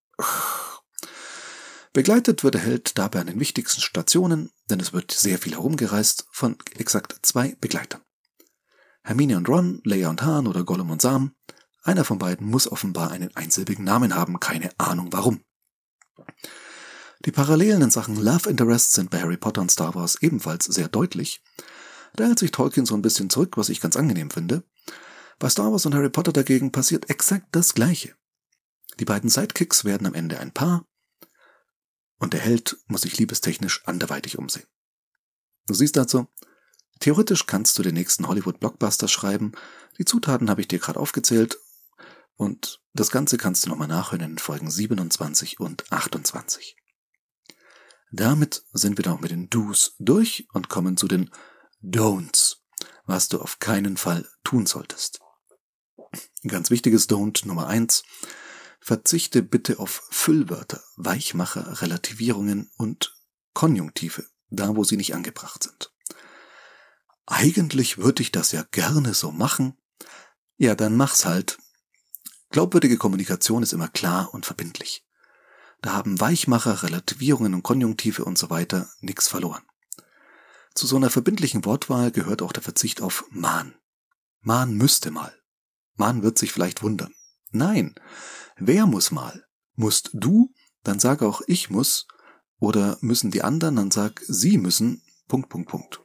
Begleitet 1.93 2.43
wird 2.43 2.55
der 2.55 2.63
Held 2.63 2.99
dabei 2.99 3.21
an 3.21 3.29
den 3.29 3.41
wichtigsten 3.41 3.81
Stationen, 3.81 4.51
denn 4.69 4.81
es 4.81 4.93
wird 4.93 5.13
sehr 5.13 5.39
viel 5.39 5.53
herumgereist, 5.53 6.27
von 6.33 6.57
exakt 6.77 7.15
zwei 7.23 7.57
Begleitern. 7.61 8.01
Hermine 9.05 9.37
und 9.37 9.49
Ron, 9.49 9.81
Leia 9.85 10.09
und 10.09 10.23
Han 10.23 10.47
oder 10.47 10.65
Gollum 10.65 10.91
und 10.91 11.03
Sam. 11.03 11.37
Einer 11.83 12.05
von 12.05 12.19
beiden 12.19 12.49
muss 12.49 12.71
offenbar 12.71 13.11
einen 13.11 13.35
einsilbigen 13.37 13.85
Namen 13.85 14.15
haben, 14.15 14.41
keine 14.41 14.71
Ahnung 14.79 15.09
warum. 15.13 15.45
Die 17.25 17.33
Parallelen 17.33 17.83
in 17.83 17.91
Sachen 17.91 18.17
Love 18.17 18.51
Interests 18.51 18.95
sind 18.95 19.11
bei 19.11 19.21
Harry 19.21 19.37
Potter 19.37 19.61
und 19.61 19.71
Star 19.71 19.95
Wars 19.95 20.21
ebenfalls 20.21 20.65
sehr 20.65 20.89
deutlich. 20.89 21.43
Da 22.17 22.25
hält 22.25 22.39
sich 22.39 22.51
Tolkien 22.51 22.87
so 22.87 22.95
ein 22.95 23.03
bisschen 23.03 23.31
zurück, 23.31 23.57
was 23.57 23.69
ich 23.69 23.81
ganz 23.81 23.97
angenehm 23.97 24.31
finde. 24.31 24.65
Bei 25.39 25.49
Star 25.49 25.71
Wars 25.71 25.87
und 25.87 25.95
Harry 25.95 26.11
Potter 26.11 26.33
dagegen 26.33 26.73
passiert 26.73 27.11
exakt 27.11 27.49
das 27.53 27.75
Gleiche. 27.75 28.15
Die 29.01 29.05
beiden 29.05 29.31
Sidekicks 29.31 29.85
werden 29.85 30.07
am 30.07 30.15
Ende 30.15 30.39
ein 30.39 30.53
Paar 30.53 30.87
und 32.19 32.33
der 32.33 32.41
Held 32.41 32.79
muss 32.87 33.03
sich 33.03 33.19
liebestechnisch 33.19 33.83
anderweitig 33.87 34.39
umsehen. 34.39 34.67
Du 35.67 35.75
siehst 35.75 35.99
also, 35.99 36.29
theoretisch 37.01 37.47
kannst 37.47 37.79
du 37.79 37.83
den 37.83 37.95
nächsten 37.95 38.29
Hollywood-Blockbuster 38.29 39.09
schreiben. 39.09 39.53
Die 39.99 40.05
Zutaten 40.05 40.51
habe 40.51 40.61
ich 40.61 40.69
dir 40.69 40.79
gerade 40.79 41.01
aufgezählt 41.01 41.59
und 42.37 42.83
das 42.93 43.11
Ganze 43.11 43.39
kannst 43.39 43.65
du 43.65 43.71
nochmal 43.71 43.89
nachhören 43.89 44.33
in 44.33 44.39
Folgen 44.39 44.71
27 44.71 45.61
und 45.61 45.91
28. 45.93 46.77
Damit 48.13 48.65
sind 48.73 48.97
wir 48.97 49.03
dann 49.03 49.15
auch 49.15 49.21
mit 49.21 49.33
den 49.33 49.51
Do's 49.51 49.97
durch 49.99 50.47
und 50.53 50.69
kommen 50.69 50.97
zu 50.97 51.09
den 51.09 51.31
Don'ts, 51.83 52.59
was 53.07 53.29
du 53.29 53.41
auf 53.41 53.59
keinen 53.59 53.97
Fall 53.97 54.29
tun 54.45 54.67
solltest. 54.67 55.21
Ganz 56.47 56.71
wichtiges 56.71 57.09
Don't 57.09 57.47
Nummer 57.47 57.67
eins: 57.67 58.05
Verzichte 58.87 59.43
bitte 59.43 59.79
auf 59.79 60.07
Füllwörter, 60.11 60.85
Weichmacher, 60.97 61.81
Relativierungen 61.81 62.71
und 62.77 63.17
Konjunktive, 63.55 64.27
da 64.51 64.77
wo 64.77 64.85
sie 64.85 64.99
nicht 64.99 65.15
angebracht 65.15 65.63
sind. 65.63 65.91
Eigentlich 67.25 67.97
würde 67.97 68.21
ich 68.21 68.31
das 68.31 68.53
ja 68.53 68.63
gerne 68.73 69.15
so 69.15 69.33
machen. 69.33 69.79
Ja, 70.59 70.75
dann 70.75 70.99
mach's 70.99 71.25
halt. 71.25 71.57
Glaubwürdige 72.51 72.99
Kommunikation 72.99 73.63
ist 73.63 73.73
immer 73.73 73.89
klar 73.89 74.35
und 74.35 74.45
verbindlich. 74.45 75.09
Da 75.81 75.95
haben 75.95 76.21
Weichmacher, 76.21 76.83
Relativierungen 76.83 77.55
und 77.55 77.63
Konjunktive 77.63 78.23
und 78.27 78.37
so 78.37 78.51
weiter 78.51 78.91
nichts 79.01 79.29
verloren. 79.29 79.63
Zu 80.75 80.87
so 80.87 80.97
einer 80.97 81.09
verbindlichen 81.09 81.65
Wortwahl 81.65 82.11
gehört 82.11 82.43
auch 82.43 82.53
der 82.53 82.63
Verzicht 82.63 83.01
auf 83.01 83.25
Mahn. 83.31 83.75
Mahn 84.43 84.75
müsste 84.75 85.11
mal. 85.11 85.35
Mahn 85.95 86.23
wird 86.23 86.37
sich 86.37 86.53
vielleicht 86.53 86.83
wundern. 86.83 87.15
Nein, 87.55 87.95
wer 88.57 88.85
muss 88.85 89.13
mal? 89.13 89.47
Musst 89.77 90.11
du? 90.13 90.53
Dann 90.83 90.99
sag 90.99 91.23
auch 91.23 91.41
ich 91.47 91.71
muss. 91.71 92.09
Oder 92.59 92.99
müssen 93.01 93.31
die 93.31 93.43
anderen? 93.43 93.77
Dann 93.77 93.93
sag 93.93 94.21
sie 94.27 94.59
müssen. 94.59 95.03
Punkt, 95.29 95.51
Punkt, 95.51 95.69
Punkt. 95.69 96.01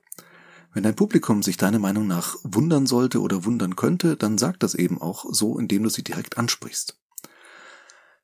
Wenn 0.74 0.84
dein 0.84 0.96
Publikum 0.96 1.42
sich 1.42 1.58
deiner 1.58 1.80
Meinung 1.80 2.06
nach 2.06 2.36
wundern 2.44 2.86
sollte 2.86 3.20
oder 3.20 3.46
wundern 3.46 3.76
könnte, 3.76 4.16
dann 4.16 4.38
sag 4.38 4.60
das 4.60 4.76
eben 4.76 5.02
auch 5.02 5.26
so, 5.28 5.58
indem 5.58 5.82
du 5.82 5.90
sie 5.90 6.04
direkt 6.04 6.38
ansprichst. 6.38 7.00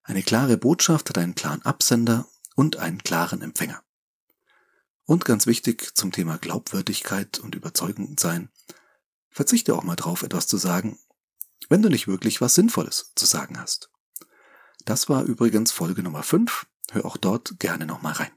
Eine 0.03 0.21
klare 0.21 0.57
Botschaft 0.57 1.09
hat 1.09 1.17
einen 1.17 1.33
klaren 1.33 1.63
Absender 1.63 2.27
und 2.55 2.77
einen 2.77 2.99
klaren 2.99 3.41
Empfänger. 3.41 3.81
Und 5.05 5.25
ganz 5.25 5.47
wichtig 5.47 5.95
zum 5.95 6.11
Thema 6.11 6.37
Glaubwürdigkeit 6.37 7.39
und 7.39 7.55
überzeugend 7.55 8.19
sein, 8.19 8.49
verzichte 9.31 9.73
auch 9.73 9.83
mal 9.83 9.95
drauf, 9.95 10.21
etwas 10.21 10.45
zu 10.45 10.57
sagen, 10.57 10.99
wenn 11.69 11.81
du 11.81 11.89
nicht 11.89 12.07
wirklich 12.07 12.41
was 12.41 12.55
Sinnvolles 12.55 13.11
zu 13.15 13.25
sagen 13.25 13.59
hast. 13.59 13.89
Das 14.85 15.09
war 15.09 15.23
übrigens 15.23 15.71
Folge 15.71 16.03
Nummer 16.03 16.23
5. 16.23 16.67
Hör 16.91 17.05
auch 17.05 17.17
dort 17.17 17.59
gerne 17.59 17.85
nochmal 17.85 18.13
rein. 18.13 18.31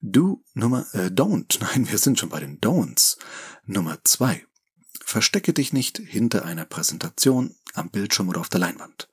Du 0.00 0.42
Nummer, 0.54 0.86
äh, 0.94 1.08
don't, 1.08 1.58
nein, 1.60 1.90
wir 1.90 1.98
sind 1.98 2.18
schon 2.18 2.30
bei 2.30 2.40
den 2.40 2.60
Don'ts. 2.60 3.18
Nummer 3.64 3.98
2. 4.02 4.46
Verstecke 5.04 5.52
dich 5.52 5.72
nicht 5.72 5.98
hinter 5.98 6.44
einer 6.44 6.64
Präsentation 6.64 7.54
am 7.74 7.90
Bildschirm 7.90 8.28
oder 8.28 8.40
auf 8.40 8.48
der 8.48 8.60
Leinwand. 8.60 9.08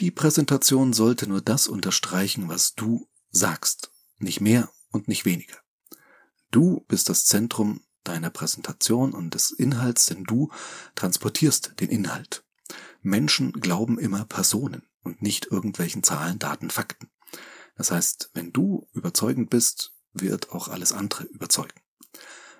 Die 0.00 0.10
Präsentation 0.10 0.92
sollte 0.92 1.26
nur 1.26 1.40
das 1.40 1.68
unterstreichen, 1.68 2.48
was 2.48 2.74
du 2.74 3.08
sagst, 3.30 3.90
nicht 4.18 4.40
mehr 4.40 4.70
und 4.90 5.08
nicht 5.08 5.24
weniger. 5.24 5.56
Du 6.50 6.84
bist 6.88 7.08
das 7.08 7.24
Zentrum 7.24 7.80
deiner 8.08 8.30
Präsentation 8.30 9.12
und 9.12 9.34
des 9.34 9.50
Inhalts, 9.50 10.06
denn 10.06 10.24
du 10.24 10.50
transportierst 10.94 11.80
den 11.80 11.90
Inhalt. 11.90 12.44
Menschen 13.02 13.52
glauben 13.52 13.98
immer 13.98 14.24
Personen 14.24 14.82
und 15.02 15.22
nicht 15.22 15.46
irgendwelchen 15.46 16.02
Zahlen, 16.02 16.38
Daten, 16.38 16.70
Fakten. 16.70 17.08
Das 17.76 17.90
heißt, 17.90 18.30
wenn 18.34 18.52
du 18.52 18.88
überzeugend 18.92 19.50
bist, 19.50 19.92
wird 20.12 20.50
auch 20.50 20.68
alles 20.68 20.92
andere 20.92 21.24
überzeugen. 21.24 21.80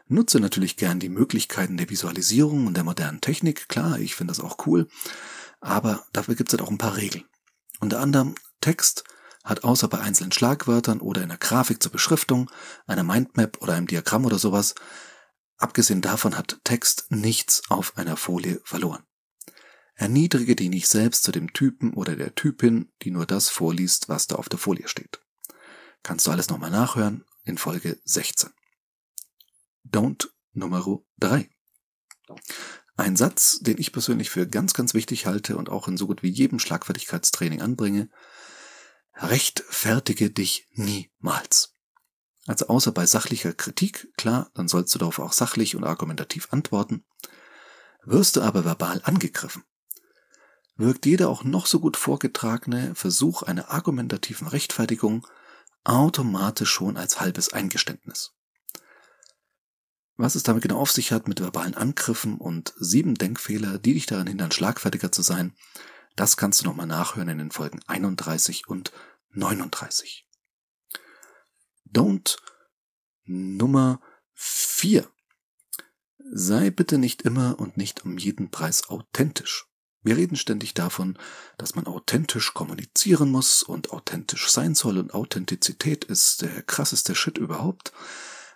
Nutze 0.08 0.38
natürlich 0.38 0.76
gern 0.76 1.00
die 1.00 1.08
Möglichkeiten 1.08 1.76
der 1.76 1.90
Visualisierung 1.90 2.66
und 2.66 2.76
der 2.76 2.84
modernen 2.84 3.20
Technik. 3.20 3.68
Klar, 3.68 3.98
ich 3.98 4.14
finde 4.14 4.32
das 4.32 4.40
auch 4.40 4.66
cool. 4.66 4.86
Aber 5.60 6.06
dafür 6.12 6.36
gibt 6.36 6.50
es 6.50 6.52
halt 6.52 6.66
auch 6.66 6.70
ein 6.70 6.78
paar 6.78 6.96
Regeln. 6.96 7.24
Unter 7.80 8.00
anderem 8.00 8.36
Text 8.60 9.04
hat 9.42 9.64
außer 9.64 9.88
bei 9.88 9.98
einzelnen 9.98 10.32
Schlagwörtern 10.32 11.00
oder 11.00 11.22
in 11.22 11.30
einer 11.30 11.38
Grafik 11.38 11.82
zur 11.82 11.92
Beschriftung, 11.92 12.50
einer 12.86 13.04
Mindmap 13.04 13.62
oder 13.62 13.74
einem 13.74 13.86
Diagramm 13.86 14.24
oder 14.24 14.38
sowas, 14.38 14.74
abgesehen 15.56 16.02
davon 16.02 16.36
hat 16.36 16.60
Text 16.64 17.06
nichts 17.10 17.62
auf 17.68 17.96
einer 17.96 18.16
Folie 18.16 18.60
verloren. 18.64 19.04
Erniedrige 19.94 20.56
dich 20.56 20.68
nicht 20.68 20.88
selbst 20.88 21.24
zu 21.24 21.32
dem 21.32 21.52
Typen 21.54 21.94
oder 21.94 22.16
der 22.16 22.34
Typin, 22.34 22.92
die 23.02 23.10
nur 23.10 23.24
das 23.24 23.48
vorliest, 23.48 24.08
was 24.08 24.26
da 24.26 24.36
auf 24.36 24.48
der 24.48 24.58
Folie 24.58 24.88
steht. 24.88 25.20
Kannst 26.02 26.26
du 26.26 26.30
alles 26.30 26.50
nochmal 26.50 26.70
nachhören 26.70 27.24
in 27.44 27.56
Folge 27.56 27.98
16. 28.04 28.50
Don't 29.90 30.28
Nummer 30.52 30.84
3. 31.18 31.48
Ein 32.96 33.16
Satz, 33.16 33.58
den 33.60 33.78
ich 33.78 33.92
persönlich 33.92 34.30
für 34.30 34.46
ganz, 34.46 34.74
ganz 34.74 34.94
wichtig 34.94 35.26
halte 35.26 35.56
und 35.56 35.68
auch 35.68 35.88
in 35.88 35.96
so 35.96 36.06
gut 36.06 36.22
wie 36.22 36.30
jedem 36.30 36.58
Schlagfertigkeitstraining 36.58 37.60
anbringe. 37.60 38.08
Rechtfertige 39.14 40.30
dich 40.30 40.66
niemals. 40.72 41.75
Also 42.46 42.68
außer 42.68 42.92
bei 42.92 43.06
sachlicher 43.06 43.52
Kritik, 43.52 44.08
klar, 44.16 44.50
dann 44.54 44.68
sollst 44.68 44.94
du 44.94 44.98
darauf 44.98 45.18
auch 45.18 45.32
sachlich 45.32 45.74
und 45.74 45.84
argumentativ 45.84 46.48
antworten. 46.52 47.04
Wirst 48.04 48.36
du 48.36 48.42
aber 48.42 48.64
verbal 48.64 49.00
angegriffen, 49.04 49.64
wirkt 50.76 51.06
jeder 51.06 51.28
auch 51.28 51.42
noch 51.42 51.66
so 51.66 51.80
gut 51.80 51.96
vorgetragene 51.96 52.94
Versuch 52.94 53.42
einer 53.42 53.70
argumentativen 53.70 54.46
Rechtfertigung 54.46 55.26
automatisch 55.82 56.70
schon 56.70 56.96
als 56.96 57.20
halbes 57.20 57.52
Eingeständnis. 57.52 58.32
Was 60.16 60.34
es 60.34 60.42
damit 60.42 60.62
genau 60.62 60.78
auf 60.78 60.90
sich 60.90 61.12
hat 61.12 61.28
mit 61.28 61.40
verbalen 61.40 61.74
Angriffen 61.74 62.38
und 62.38 62.74
sieben 62.78 63.14
Denkfehler, 63.16 63.78
die 63.78 63.94
dich 63.94 64.06
daran 64.06 64.26
hindern, 64.26 64.50
schlagfertiger 64.50 65.12
zu 65.12 65.22
sein, 65.22 65.54
das 66.16 66.36
kannst 66.36 66.62
du 66.62 66.64
nochmal 66.64 66.86
nachhören 66.86 67.28
in 67.28 67.38
den 67.38 67.50
Folgen 67.50 67.80
31 67.86 68.66
und 68.68 68.92
39. 69.32 70.25
Don't 71.92 72.36
Nummer 73.24 74.00
4. 74.34 75.08
Sei 76.32 76.70
bitte 76.70 76.98
nicht 76.98 77.22
immer 77.22 77.58
und 77.58 77.76
nicht 77.76 78.04
um 78.04 78.18
jeden 78.18 78.50
Preis 78.50 78.88
authentisch. 78.88 79.66
Wir 80.02 80.16
reden 80.16 80.36
ständig 80.36 80.74
davon, 80.74 81.18
dass 81.58 81.74
man 81.74 81.86
authentisch 81.86 82.54
kommunizieren 82.54 83.30
muss 83.30 83.62
und 83.62 83.90
authentisch 83.90 84.50
sein 84.50 84.74
soll 84.74 84.98
und 84.98 85.14
Authentizität 85.14 86.04
ist 86.04 86.42
der 86.42 86.62
krasseste 86.62 87.14
Shit 87.14 87.38
überhaupt. 87.38 87.92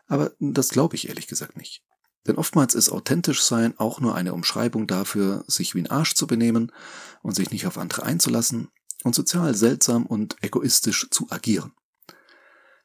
Aber 0.06 0.32
das 0.38 0.68
glaube 0.68 0.96
ich 0.96 1.08
ehrlich 1.08 1.26
gesagt 1.26 1.56
nicht. 1.56 1.82
Denn 2.26 2.36
oftmals 2.36 2.74
ist 2.74 2.90
authentisch 2.90 3.42
sein 3.42 3.78
auch 3.78 4.00
nur 4.00 4.14
eine 4.14 4.34
Umschreibung 4.34 4.86
dafür, 4.86 5.44
sich 5.46 5.74
wie 5.74 5.80
ein 5.80 5.90
Arsch 5.90 6.14
zu 6.14 6.26
benehmen 6.26 6.70
und 7.22 7.34
sich 7.34 7.50
nicht 7.50 7.66
auf 7.66 7.78
andere 7.78 8.02
einzulassen 8.02 8.68
und 9.04 9.14
sozial 9.14 9.54
seltsam 9.54 10.06
und 10.06 10.36
egoistisch 10.42 11.08
zu 11.10 11.30
agieren. 11.30 11.72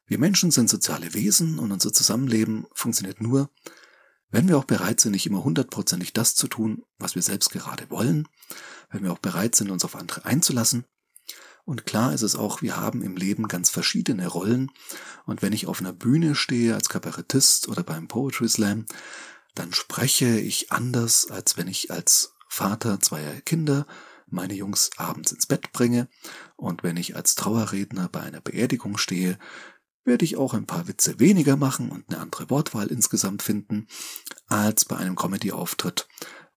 Wir 0.06 0.18
Menschen 0.18 0.50
sind 0.50 0.70
soziale 0.70 1.14
Wesen 1.14 1.58
und 1.58 1.72
unser 1.72 1.92
Zusammenleben 1.92 2.66
funktioniert 2.72 3.20
nur, 3.20 3.50
Wenn 4.30 4.48
wir 4.48 4.58
auch 4.58 4.64
bereit 4.64 5.00
sind, 5.00 5.12
nicht 5.12 5.26
immer 5.26 5.44
hundertprozentig 5.44 6.12
das 6.12 6.34
zu 6.34 6.48
tun, 6.48 6.82
was 6.98 7.14
wir 7.14 7.22
selbst 7.22 7.50
gerade 7.50 7.88
wollen, 7.90 8.26
wenn 8.90 9.04
wir 9.04 9.12
auch 9.12 9.18
bereit 9.18 9.54
sind, 9.54 9.70
uns 9.70 9.84
auf 9.84 9.96
andere 9.96 10.24
einzulassen. 10.24 10.84
Und 11.64 11.86
klar 11.86 12.12
ist 12.12 12.22
es 12.22 12.36
auch, 12.36 12.62
wir 12.62 12.76
haben 12.76 13.02
im 13.02 13.16
Leben 13.16 13.48
ganz 13.48 13.70
verschiedene 13.70 14.26
Rollen. 14.26 14.70
Und 15.24 15.42
wenn 15.42 15.52
ich 15.52 15.66
auf 15.66 15.80
einer 15.80 15.92
Bühne 15.92 16.34
stehe 16.34 16.74
als 16.74 16.88
Kabarettist 16.88 17.68
oder 17.68 17.82
beim 17.82 18.08
Poetry 18.08 18.48
Slam, 18.48 18.86
dann 19.54 19.72
spreche 19.72 20.38
ich 20.38 20.70
anders, 20.70 21.30
als 21.30 21.56
wenn 21.56 21.66
ich 21.66 21.90
als 21.90 22.34
Vater 22.48 23.00
zweier 23.00 23.40
Kinder 23.40 23.86
meine 24.28 24.54
Jungs 24.54 24.90
abends 24.96 25.32
ins 25.32 25.46
Bett 25.46 25.72
bringe. 25.72 26.08
Und 26.56 26.82
wenn 26.82 26.96
ich 26.96 27.16
als 27.16 27.34
Trauerredner 27.34 28.08
bei 28.08 28.20
einer 28.20 28.40
Beerdigung 28.40 28.96
stehe, 28.96 29.38
werde 30.06 30.24
ich 30.24 30.36
auch 30.36 30.54
ein 30.54 30.66
paar 30.66 30.88
Witze 30.88 31.18
weniger 31.18 31.56
machen 31.56 31.90
und 31.90 32.08
eine 32.08 32.20
andere 32.20 32.48
Wortwahl 32.48 32.86
insgesamt 32.88 33.42
finden 33.42 33.88
als 34.46 34.84
bei 34.84 34.96
einem 34.96 35.16
Comedy-Auftritt. 35.16 36.08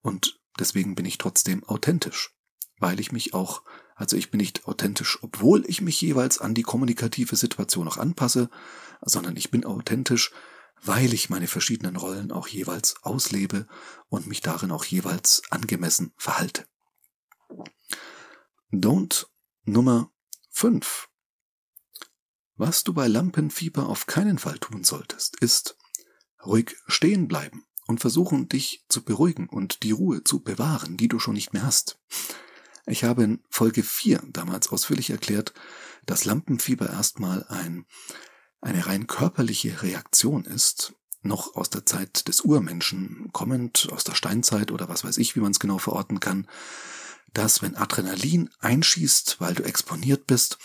Und 0.01 0.39
deswegen 0.59 0.95
bin 0.95 1.05
ich 1.05 1.17
trotzdem 1.17 1.63
authentisch, 1.63 2.35
weil 2.77 2.99
ich 2.99 3.11
mich 3.11 3.33
auch, 3.33 3.63
also 3.95 4.15
ich 4.15 4.31
bin 4.31 4.39
nicht 4.39 4.65
authentisch, 4.65 5.19
obwohl 5.21 5.65
ich 5.67 5.81
mich 5.81 5.99
jeweils 5.99 6.37
an 6.37 6.53
die 6.53 6.63
kommunikative 6.63 7.35
Situation 7.35 7.85
noch 7.85 7.97
anpasse, 7.97 8.49
sondern 9.01 9.35
ich 9.35 9.51
bin 9.51 9.65
authentisch, 9.65 10.31
weil 10.81 11.13
ich 11.13 11.29
meine 11.29 11.47
verschiedenen 11.47 11.95
Rollen 11.95 12.31
auch 12.31 12.47
jeweils 12.47 13.03
auslebe 13.03 13.67
und 14.07 14.27
mich 14.27 14.41
darin 14.41 14.71
auch 14.71 14.85
jeweils 14.85 15.41
angemessen 15.49 16.13
verhalte. 16.15 16.65
Don't 18.71 19.25
Nummer 19.65 20.11
5. 20.51 21.08
Was 22.59 22.83
du 22.83 22.91
bei 22.91 23.07
Lampenfieber 23.07 23.87
auf 23.87 24.05
keinen 24.05 24.37
Fall 24.37 24.59
tun 24.59 24.83
solltest, 24.83 25.37
ist 25.39 25.77
ruhig 26.45 26.75
stehen 26.87 27.29
bleiben 27.29 27.63
und 27.87 28.01
versuchen, 28.01 28.49
dich 28.49 28.83
zu 28.89 29.01
beruhigen 29.01 29.47
und 29.47 29.81
die 29.83 29.91
Ruhe 29.91 30.25
zu 30.25 30.41
bewahren, 30.41 30.97
die 30.97 31.07
du 31.07 31.19
schon 31.19 31.35
nicht 31.35 31.53
mehr 31.53 31.63
hast. 31.63 31.99
Ich 32.85 33.05
habe 33.05 33.23
in 33.23 33.41
Folge 33.49 33.81
4 33.81 34.23
damals 34.33 34.67
ausführlich 34.67 35.09
erklärt, 35.09 35.53
dass 36.05 36.25
Lampenfieber 36.25 36.89
erstmal 36.89 37.45
ein, 37.47 37.85
eine 38.59 38.87
rein 38.87 39.07
körperliche 39.07 39.81
Reaktion 39.81 40.43
ist, 40.43 40.95
noch 41.21 41.55
aus 41.55 41.69
der 41.69 41.85
Zeit 41.85 42.27
des 42.27 42.41
Urmenschen 42.41 43.29
kommend, 43.31 43.87
aus 43.89 44.03
der 44.03 44.15
Steinzeit 44.15 44.73
oder 44.73 44.89
was 44.89 45.05
weiß 45.05 45.17
ich, 45.19 45.37
wie 45.37 45.39
man 45.39 45.51
es 45.51 45.61
genau 45.61 45.77
verorten 45.77 46.19
kann, 46.19 46.45
dass 47.31 47.61
wenn 47.61 47.77
Adrenalin 47.77 48.49
einschießt, 48.59 49.39
weil 49.39 49.53
du 49.53 49.63
exponiert 49.63 50.27
bist, 50.27 50.57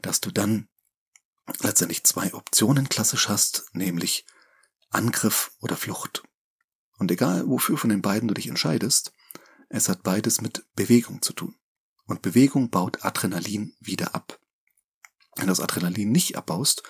dass 0.00 0.20
du 0.20 0.30
dann 0.30 0.68
letztendlich 1.60 2.04
zwei 2.04 2.32
Optionen 2.34 2.88
klassisch 2.88 3.28
hast, 3.28 3.66
nämlich 3.72 4.26
Angriff 4.90 5.52
oder 5.60 5.76
Flucht. 5.76 6.22
Und 6.98 7.10
egal, 7.10 7.48
wofür 7.48 7.78
von 7.78 7.90
den 7.90 8.02
beiden 8.02 8.28
du 8.28 8.34
dich 8.34 8.48
entscheidest, 8.48 9.12
es 9.68 9.88
hat 9.88 10.02
beides 10.02 10.40
mit 10.40 10.64
Bewegung 10.74 11.22
zu 11.22 11.32
tun. 11.32 11.56
Und 12.06 12.22
Bewegung 12.22 12.70
baut 12.70 13.04
Adrenalin 13.04 13.74
wieder 13.80 14.14
ab. 14.14 14.40
Wenn 15.36 15.46
du 15.46 15.52
das 15.52 15.60
Adrenalin 15.60 16.10
nicht 16.10 16.36
abbaust, 16.36 16.82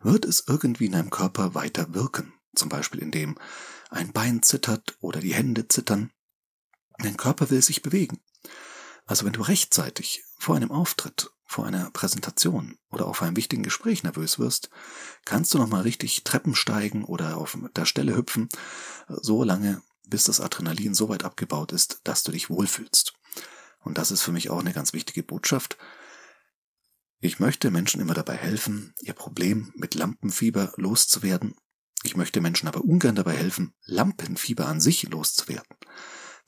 wird 0.00 0.24
es 0.24 0.44
irgendwie 0.48 0.86
in 0.86 0.92
deinem 0.92 1.10
Körper 1.10 1.54
weiter 1.54 1.94
wirken. 1.94 2.34
Zum 2.54 2.68
Beispiel 2.68 3.00
indem 3.00 3.38
ein 3.90 4.12
Bein 4.12 4.42
zittert 4.42 4.96
oder 5.00 5.20
die 5.20 5.34
Hände 5.34 5.68
zittern. 5.68 6.12
Dein 6.98 7.16
Körper 7.16 7.50
will 7.50 7.62
sich 7.62 7.82
bewegen. 7.82 8.20
Also 9.06 9.24
wenn 9.24 9.32
du 9.32 9.42
rechtzeitig 9.42 10.24
vor 10.38 10.56
einem 10.56 10.70
Auftritt 10.70 11.30
vor 11.54 11.66
einer 11.66 11.88
Präsentation 11.92 12.78
oder 12.90 13.06
auf 13.06 13.22
einem 13.22 13.36
wichtigen 13.36 13.62
Gespräch 13.62 14.02
nervös 14.02 14.40
wirst, 14.40 14.70
kannst 15.24 15.54
du 15.54 15.58
nochmal 15.58 15.82
richtig 15.82 16.24
Treppen 16.24 16.56
steigen 16.56 17.04
oder 17.04 17.36
auf 17.36 17.56
der 17.76 17.84
Stelle 17.84 18.16
hüpfen, 18.16 18.48
so 19.06 19.44
lange, 19.44 19.80
bis 20.04 20.24
das 20.24 20.40
Adrenalin 20.40 20.94
so 20.94 21.08
weit 21.08 21.22
abgebaut 21.22 21.70
ist, 21.70 22.00
dass 22.02 22.24
du 22.24 22.32
dich 22.32 22.50
wohlfühlst. 22.50 23.14
Und 23.78 23.98
das 23.98 24.10
ist 24.10 24.22
für 24.22 24.32
mich 24.32 24.50
auch 24.50 24.58
eine 24.58 24.72
ganz 24.72 24.92
wichtige 24.94 25.22
Botschaft. 25.22 25.78
Ich 27.20 27.38
möchte 27.38 27.70
Menschen 27.70 28.00
immer 28.00 28.14
dabei 28.14 28.34
helfen, 28.34 28.92
ihr 29.00 29.14
Problem 29.14 29.72
mit 29.76 29.94
Lampenfieber 29.94 30.72
loszuwerden. 30.76 31.54
Ich 32.02 32.16
möchte 32.16 32.40
Menschen 32.40 32.66
aber 32.66 32.82
ungern 32.82 33.14
dabei 33.14 33.36
helfen, 33.36 33.74
Lampenfieber 33.84 34.66
an 34.66 34.80
sich 34.80 35.04
loszuwerden. 35.04 35.76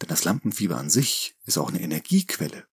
Denn 0.02 0.08
das 0.08 0.24
Lampenfieber 0.24 0.76
an 0.76 0.90
sich 0.90 1.36
ist 1.44 1.58
auch 1.58 1.68
eine 1.68 1.80
Energiequelle, 1.80 2.66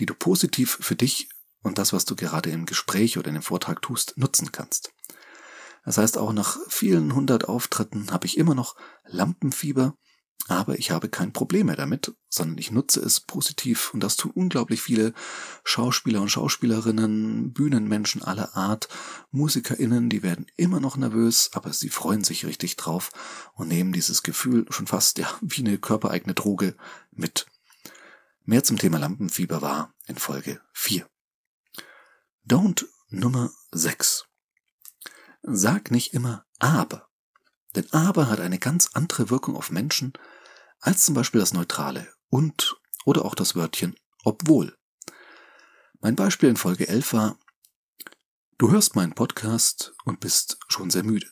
die 0.00 0.06
du 0.06 0.14
positiv 0.14 0.78
für 0.80 0.96
dich 0.96 1.28
und 1.62 1.78
das, 1.78 1.92
was 1.92 2.04
du 2.04 2.16
gerade 2.16 2.50
im 2.50 2.66
Gespräch 2.66 3.18
oder 3.18 3.28
in 3.28 3.34
dem 3.34 3.42
Vortrag 3.42 3.82
tust, 3.82 4.14
nutzen 4.16 4.52
kannst. 4.52 4.92
Das 5.84 5.98
heißt, 5.98 6.18
auch 6.18 6.32
nach 6.32 6.58
vielen 6.68 7.14
hundert 7.14 7.48
Auftritten 7.48 8.10
habe 8.10 8.26
ich 8.26 8.36
immer 8.36 8.54
noch 8.54 8.76
Lampenfieber, 9.06 9.96
aber 10.48 10.78
ich 10.78 10.90
habe 10.90 11.08
kein 11.08 11.32
Problem 11.32 11.66
mehr 11.66 11.76
damit, 11.76 12.14
sondern 12.30 12.58
ich 12.58 12.70
nutze 12.70 13.00
es 13.00 13.20
positiv 13.20 13.92
und 13.92 14.00
das 14.02 14.16
tun 14.16 14.32
unglaublich 14.34 14.80
viele 14.80 15.12
Schauspieler 15.64 16.22
und 16.22 16.30
Schauspielerinnen, 16.30 17.52
Bühnenmenschen 17.52 18.22
aller 18.22 18.56
Art, 18.56 18.88
Musikerinnen, 19.30 20.08
die 20.08 20.22
werden 20.22 20.46
immer 20.56 20.80
noch 20.80 20.96
nervös, 20.96 21.50
aber 21.52 21.72
sie 21.72 21.90
freuen 21.90 22.24
sich 22.24 22.46
richtig 22.46 22.76
drauf 22.76 23.10
und 23.54 23.68
nehmen 23.68 23.92
dieses 23.92 24.22
Gefühl 24.22 24.66
schon 24.70 24.86
fast 24.86 25.18
ja 25.18 25.28
wie 25.40 25.60
eine 25.60 25.78
körpereigene 25.78 26.34
Droge 26.34 26.76
mit. 27.10 27.46
Mehr 28.44 28.64
zum 28.64 28.78
Thema 28.78 28.98
Lampenfieber 28.98 29.60
war 29.60 29.92
in 30.06 30.16
Folge 30.16 30.60
4. 30.72 31.06
Don't 32.48 32.86
Nummer 33.10 33.50
6. 33.72 34.24
Sag 35.42 35.90
nicht 35.90 36.14
immer 36.14 36.46
aber. 36.58 37.10
Denn 37.76 37.92
aber 37.92 38.30
hat 38.30 38.40
eine 38.40 38.58
ganz 38.58 38.88
andere 38.94 39.28
Wirkung 39.28 39.54
auf 39.54 39.70
Menschen 39.70 40.14
als 40.80 41.04
zum 41.04 41.14
Beispiel 41.14 41.40
das 41.40 41.52
neutrale 41.52 42.10
und 42.30 42.80
oder 43.04 43.26
auch 43.26 43.34
das 43.34 43.54
Wörtchen 43.54 43.96
obwohl. 44.24 44.74
Mein 46.00 46.16
Beispiel 46.16 46.48
in 46.48 46.56
Folge 46.56 46.88
11 46.88 47.12
war, 47.12 47.38
du 48.56 48.70
hörst 48.70 48.96
meinen 48.96 49.12
Podcast 49.12 49.94
und 50.06 50.20
bist 50.20 50.58
schon 50.68 50.88
sehr 50.88 51.04
müde. 51.04 51.30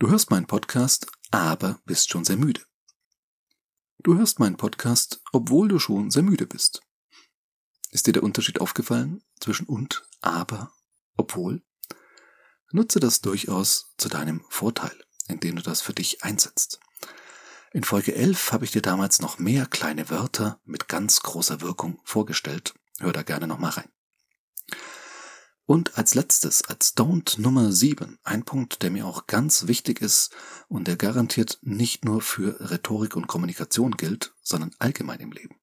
Du 0.00 0.08
hörst 0.08 0.32
meinen 0.32 0.48
Podcast, 0.48 1.06
aber 1.30 1.80
bist 1.84 2.10
schon 2.10 2.24
sehr 2.24 2.36
müde. 2.36 2.62
Du 3.98 4.18
hörst 4.18 4.40
meinen 4.40 4.56
Podcast, 4.56 5.22
obwohl 5.30 5.68
du 5.68 5.78
schon 5.78 6.10
sehr 6.10 6.24
müde 6.24 6.48
bist. 6.48 6.82
Ist 7.92 8.08
dir 8.08 8.12
der 8.12 8.24
Unterschied 8.24 8.60
aufgefallen 8.60 9.22
zwischen 9.40 9.66
und, 9.66 10.04
aber, 10.20 10.72
obwohl? 11.16 11.62
Nutze 12.72 13.00
das 13.00 13.20
durchaus 13.20 13.94
zu 13.96 14.08
deinem 14.08 14.44
Vorteil, 14.48 14.96
indem 15.28 15.56
du 15.56 15.62
das 15.62 15.80
für 15.80 15.92
dich 15.94 16.24
einsetzt. 16.24 16.80
In 17.72 17.84
Folge 17.84 18.14
11 18.14 18.52
habe 18.52 18.64
ich 18.64 18.70
dir 18.70 18.82
damals 18.82 19.20
noch 19.20 19.38
mehr 19.38 19.66
kleine 19.66 20.08
Wörter 20.10 20.60
mit 20.64 20.88
ganz 20.88 21.20
großer 21.20 21.60
Wirkung 21.60 22.00
vorgestellt. 22.04 22.74
Hör 22.98 23.12
da 23.12 23.22
gerne 23.22 23.46
nochmal 23.46 23.72
rein. 23.72 23.88
Und 25.66 25.98
als 25.98 26.14
letztes, 26.14 26.62
als 26.64 26.96
Don't 26.96 27.40
Nummer 27.40 27.72
7, 27.72 28.18
ein 28.22 28.44
Punkt, 28.44 28.82
der 28.82 28.90
mir 28.90 29.04
auch 29.04 29.26
ganz 29.26 29.66
wichtig 29.66 30.00
ist 30.00 30.30
und 30.68 30.86
der 30.86 30.96
garantiert 30.96 31.58
nicht 31.62 32.04
nur 32.04 32.22
für 32.22 32.70
Rhetorik 32.70 33.16
und 33.16 33.26
Kommunikation 33.26 33.92
gilt, 33.92 34.32
sondern 34.42 34.70
allgemein 34.78 35.18
im 35.18 35.32
Leben. 35.32 35.56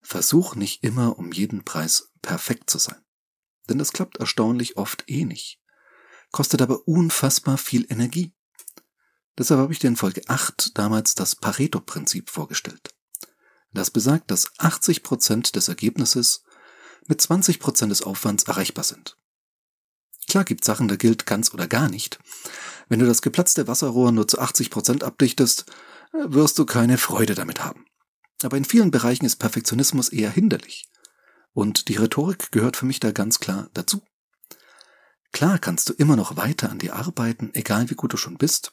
Versuch 0.00 0.54
nicht 0.54 0.84
immer 0.84 1.18
um 1.18 1.32
jeden 1.32 1.64
Preis 1.64 2.10
perfekt 2.22 2.70
zu 2.70 2.78
sein. 2.78 3.02
Denn 3.68 3.78
das 3.78 3.92
klappt 3.92 4.18
erstaunlich 4.18 4.76
oft 4.76 5.04
eh 5.08 5.24
nicht. 5.24 5.60
Kostet 6.30 6.62
aber 6.62 6.86
unfassbar 6.86 7.58
viel 7.58 7.86
Energie. 7.90 8.34
Deshalb 9.36 9.60
habe 9.60 9.72
ich 9.72 9.78
dir 9.78 9.88
in 9.88 9.96
Folge 9.96 10.22
8 10.26 10.76
damals 10.76 11.14
das 11.14 11.36
Pareto-Prinzip 11.36 12.30
vorgestellt. 12.30 12.94
Das 13.72 13.90
besagt, 13.90 14.30
dass 14.30 14.50
80 14.58 15.02
Prozent 15.02 15.54
des 15.54 15.68
Ergebnisses 15.68 16.42
mit 17.06 17.20
20 17.20 17.60
Prozent 17.60 17.92
des 17.92 18.02
Aufwands 18.02 18.44
erreichbar 18.44 18.84
sind. 18.84 19.16
Klar 20.28 20.44
gibt 20.44 20.64
Sachen, 20.64 20.88
da 20.88 20.96
gilt 20.96 21.24
ganz 21.24 21.54
oder 21.54 21.66
gar 21.66 21.88
nicht. 21.88 22.18
Wenn 22.88 22.98
du 23.00 23.06
das 23.06 23.22
geplatzte 23.22 23.66
Wasserrohr 23.66 24.12
nur 24.12 24.28
zu 24.28 24.38
80 24.38 24.70
Prozent 24.70 25.04
abdichtest, 25.04 25.66
wirst 26.12 26.58
du 26.58 26.66
keine 26.66 26.98
Freude 26.98 27.34
damit 27.34 27.64
haben. 27.64 27.87
Aber 28.42 28.56
in 28.56 28.64
vielen 28.64 28.90
Bereichen 28.90 29.24
ist 29.24 29.36
Perfektionismus 29.36 30.08
eher 30.08 30.30
hinderlich. 30.30 30.88
Und 31.52 31.88
die 31.88 31.96
Rhetorik 31.96 32.52
gehört 32.52 32.76
für 32.76 32.86
mich 32.86 33.00
da 33.00 33.10
ganz 33.10 33.40
klar 33.40 33.68
dazu. 33.74 34.02
Klar 35.32 35.58
kannst 35.58 35.88
du 35.88 35.92
immer 35.92 36.16
noch 36.16 36.36
weiter 36.36 36.70
an 36.70 36.78
dir 36.78 36.94
arbeiten, 36.94 37.50
egal 37.54 37.90
wie 37.90 37.94
gut 37.94 38.12
du 38.12 38.16
schon 38.16 38.38
bist. 38.38 38.72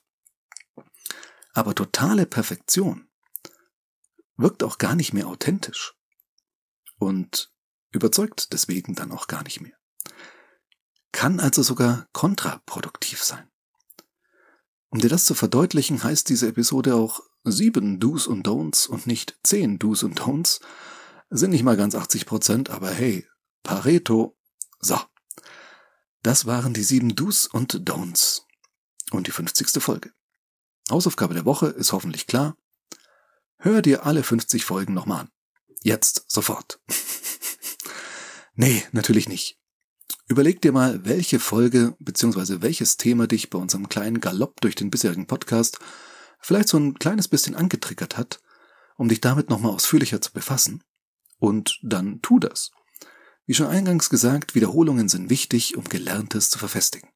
Aber 1.53 1.73
totale 1.73 2.25
Perfektion 2.25 3.07
wirkt 4.37 4.63
auch 4.63 4.77
gar 4.77 4.95
nicht 4.95 5.13
mehr 5.13 5.27
authentisch. 5.27 5.95
Und 6.97 7.51
überzeugt 7.91 8.53
deswegen 8.53 8.95
dann 8.95 9.11
auch 9.11 9.27
gar 9.27 9.43
nicht 9.43 9.61
mehr. 9.61 9.77
Kann 11.11 11.39
also 11.39 11.63
sogar 11.63 12.07
kontraproduktiv 12.11 13.23
sein. 13.23 13.49
Um 14.89 14.99
dir 14.99 15.09
das 15.09 15.25
zu 15.25 15.33
verdeutlichen, 15.33 16.03
heißt 16.03 16.29
diese 16.29 16.47
Episode 16.47 16.95
auch 16.95 17.21
sieben 17.45 17.99
Do's 17.99 18.27
und 18.27 18.47
Don'ts 18.47 18.87
und 18.87 19.07
nicht 19.07 19.37
zehn 19.43 19.79
Do's 19.79 20.03
und 20.03 20.19
Don'ts. 20.21 20.59
Sind 21.29 21.51
nicht 21.51 21.63
mal 21.63 21.77
ganz 21.77 21.95
80 21.95 22.25
Prozent, 22.25 22.69
aber 22.69 22.89
hey, 22.89 23.25
Pareto. 23.63 24.37
So. 24.79 24.99
Das 26.23 26.45
waren 26.45 26.73
die 26.73 26.83
sieben 26.83 27.15
Do's 27.15 27.47
und 27.47 27.73
Don'ts. 27.89 28.41
Und 29.11 29.27
die 29.27 29.31
50. 29.31 29.81
Folge. 29.81 30.11
Hausaufgabe 30.89 31.33
der 31.33 31.45
Woche 31.45 31.67
ist 31.67 31.93
hoffentlich 31.93 32.27
klar. 32.27 32.57
Hör 33.57 33.81
dir 33.81 34.05
alle 34.05 34.23
50 34.23 34.65
Folgen 34.65 34.93
nochmal 34.93 35.21
an. 35.21 35.29
Jetzt, 35.81 36.25
sofort. 36.27 36.79
nee, 38.55 38.83
natürlich 38.91 39.29
nicht. 39.29 39.59
Überleg 40.27 40.61
dir 40.61 40.71
mal, 40.71 41.05
welche 41.05 41.39
Folge 41.39 41.95
bzw. 41.99 42.61
welches 42.61 42.97
Thema 42.97 43.27
dich 43.27 43.51
bei 43.51 43.59
unserem 43.59 43.89
kleinen 43.89 44.19
Galopp 44.19 44.59
durch 44.61 44.73
den 44.73 44.89
bisherigen 44.89 45.27
Podcast 45.27 45.79
vielleicht 46.45 46.69
so 46.69 46.77
ein 46.77 46.93
kleines 46.99 47.27
bisschen 47.27 47.55
angetriggert 47.55 48.17
hat, 48.17 48.39
um 48.97 49.09
dich 49.09 49.19
damit 49.19 49.49
nochmal 49.49 49.71
ausführlicher 49.71 50.21
zu 50.21 50.31
befassen. 50.31 50.83
Und 51.39 51.79
dann 51.81 52.21
tu 52.21 52.39
das. 52.39 52.71
Wie 53.47 53.55
schon 53.55 53.67
eingangs 53.67 54.09
gesagt, 54.09 54.53
Wiederholungen 54.53 55.09
sind 55.09 55.29
wichtig, 55.29 55.75
um 55.75 55.85
Gelerntes 55.85 56.51
zu 56.51 56.59
verfestigen. 56.59 57.09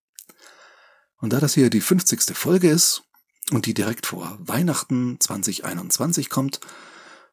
Und 1.17 1.31
da 1.31 1.39
das 1.39 1.53
hier 1.53 1.69
die 1.69 1.81
50. 1.81 2.35
Folge 2.35 2.69
ist 2.69 3.03
und 3.51 3.67
die 3.67 3.75
direkt 3.75 4.07
vor 4.07 4.37
Weihnachten 4.39 5.19
2021 5.19 6.29
kommt 6.29 6.59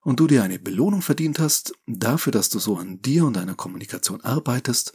und 0.02 0.20
du 0.20 0.26
dir 0.26 0.42
eine 0.42 0.58
Belohnung 0.58 1.00
verdient 1.00 1.38
hast, 1.38 1.72
dafür, 1.86 2.30
dass 2.30 2.50
du 2.50 2.58
so 2.58 2.76
an 2.76 3.00
dir 3.00 3.24
und 3.24 3.36
deiner 3.36 3.54
Kommunikation 3.54 4.20
arbeitest, 4.20 4.92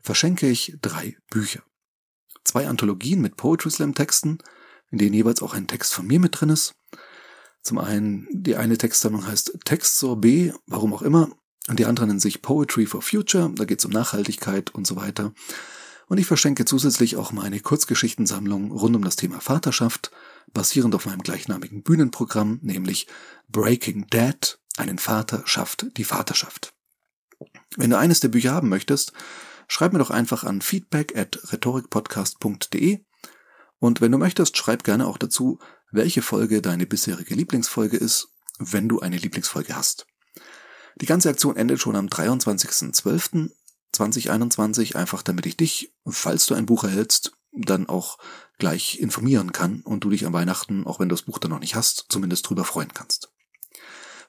verschenke 0.00 0.48
ich 0.48 0.76
drei 0.82 1.16
Bücher. 1.30 1.62
Zwei 2.44 2.68
Anthologien 2.68 3.22
mit 3.22 3.36
Poetry 3.36 3.70
Slam 3.70 3.94
Texten, 3.94 4.38
in 4.90 4.98
denen 4.98 5.14
jeweils 5.14 5.42
auch 5.42 5.54
ein 5.54 5.66
Text 5.66 5.94
von 5.94 6.06
mir 6.06 6.20
mit 6.20 6.40
drin 6.40 6.50
ist. 6.50 6.74
Zum 7.62 7.78
einen, 7.78 8.28
die 8.30 8.56
eine 8.56 8.76
Textsammlung 8.76 9.26
heißt 9.26 9.58
Text 9.64 9.98
Sorbet, 9.98 10.54
warum 10.66 10.92
auch 10.92 11.02
immer, 11.02 11.30
und 11.68 11.78
die 11.78 11.86
andere 11.86 12.06
nennt 12.06 12.20
sich 12.20 12.42
Poetry 12.42 12.84
for 12.86 13.00
Future, 13.00 13.50
da 13.54 13.64
geht 13.64 13.78
es 13.78 13.84
um 13.86 13.90
Nachhaltigkeit 13.90 14.74
und 14.74 14.86
so 14.86 14.96
weiter. 14.96 15.32
Und 16.06 16.18
ich 16.18 16.26
verschenke 16.26 16.66
zusätzlich 16.66 17.16
auch 17.16 17.32
meine 17.32 17.60
Kurzgeschichtensammlung 17.60 18.70
rund 18.70 18.94
um 18.94 19.02
das 19.02 19.16
Thema 19.16 19.40
Vaterschaft, 19.40 20.10
basierend 20.52 20.94
auf 20.94 21.06
meinem 21.06 21.22
gleichnamigen 21.22 21.82
Bühnenprogramm, 21.82 22.58
nämlich 22.62 23.06
Breaking 23.48 24.06
Dad, 24.08 24.58
einen 24.76 24.98
Vater 24.98 25.42
schafft 25.46 25.86
die 25.96 26.04
Vaterschaft. 26.04 26.74
Wenn 27.76 27.90
du 27.90 27.98
eines 27.98 28.20
der 28.20 28.28
Bücher 28.28 28.52
haben 28.52 28.68
möchtest, 28.68 29.12
schreib 29.68 29.92
mir 29.92 29.98
doch 29.98 30.10
einfach 30.10 30.44
an 30.44 30.60
feedback 30.60 31.16
at 31.16 31.40
rhetorikpodcast.de 31.52 33.00
und 33.78 34.00
wenn 34.00 34.12
du 34.12 34.18
möchtest, 34.18 34.56
schreib 34.56 34.84
gerne 34.84 35.06
auch 35.06 35.18
dazu, 35.18 35.58
welche 35.90 36.22
Folge 36.22 36.62
deine 36.62 36.86
bisherige 36.86 37.34
Lieblingsfolge 37.34 37.96
ist, 37.96 38.28
wenn 38.58 38.88
du 38.88 39.00
eine 39.00 39.16
Lieblingsfolge 39.16 39.76
hast. 39.76 40.06
Die 41.00 41.06
ganze 41.06 41.28
Aktion 41.28 41.56
endet 41.56 41.80
schon 41.80 41.96
am 41.96 42.06
23.12.2021, 42.06 44.94
einfach 44.96 45.22
damit 45.22 45.46
ich 45.46 45.56
dich, 45.56 45.92
falls 46.06 46.46
du 46.46 46.54
ein 46.54 46.66
Buch 46.66 46.84
erhältst, 46.84 47.32
dann 47.52 47.88
auch 47.88 48.18
gleich 48.58 49.00
informieren 49.00 49.52
kann 49.52 49.80
und 49.82 50.04
du 50.04 50.10
dich 50.10 50.26
an 50.26 50.32
Weihnachten, 50.32 50.86
auch 50.86 51.00
wenn 51.00 51.08
du 51.08 51.14
das 51.14 51.22
Buch 51.22 51.38
dann 51.38 51.50
noch 51.50 51.60
nicht 51.60 51.74
hast, 51.74 52.06
zumindest 52.08 52.48
drüber 52.48 52.64
freuen 52.64 52.94
kannst. 52.94 53.32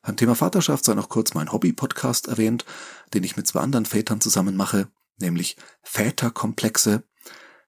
Beim 0.02 0.18
Thema 0.18 0.36
Vaterschaft 0.36 0.86
sei 0.86 0.94
noch 0.94 1.10
kurz 1.10 1.34
mein 1.34 1.52
Hobby-Podcast 1.52 2.28
erwähnt, 2.28 2.66
den 3.14 3.24
ich 3.24 3.38
mit 3.38 3.48
zwei 3.48 3.62
anderen 3.62 3.86
Vätern 3.86 4.22
zusammen 4.22 4.56
mache, 4.56 4.88
nämlich 5.18 5.58
Väterkomplexe. 5.82 7.04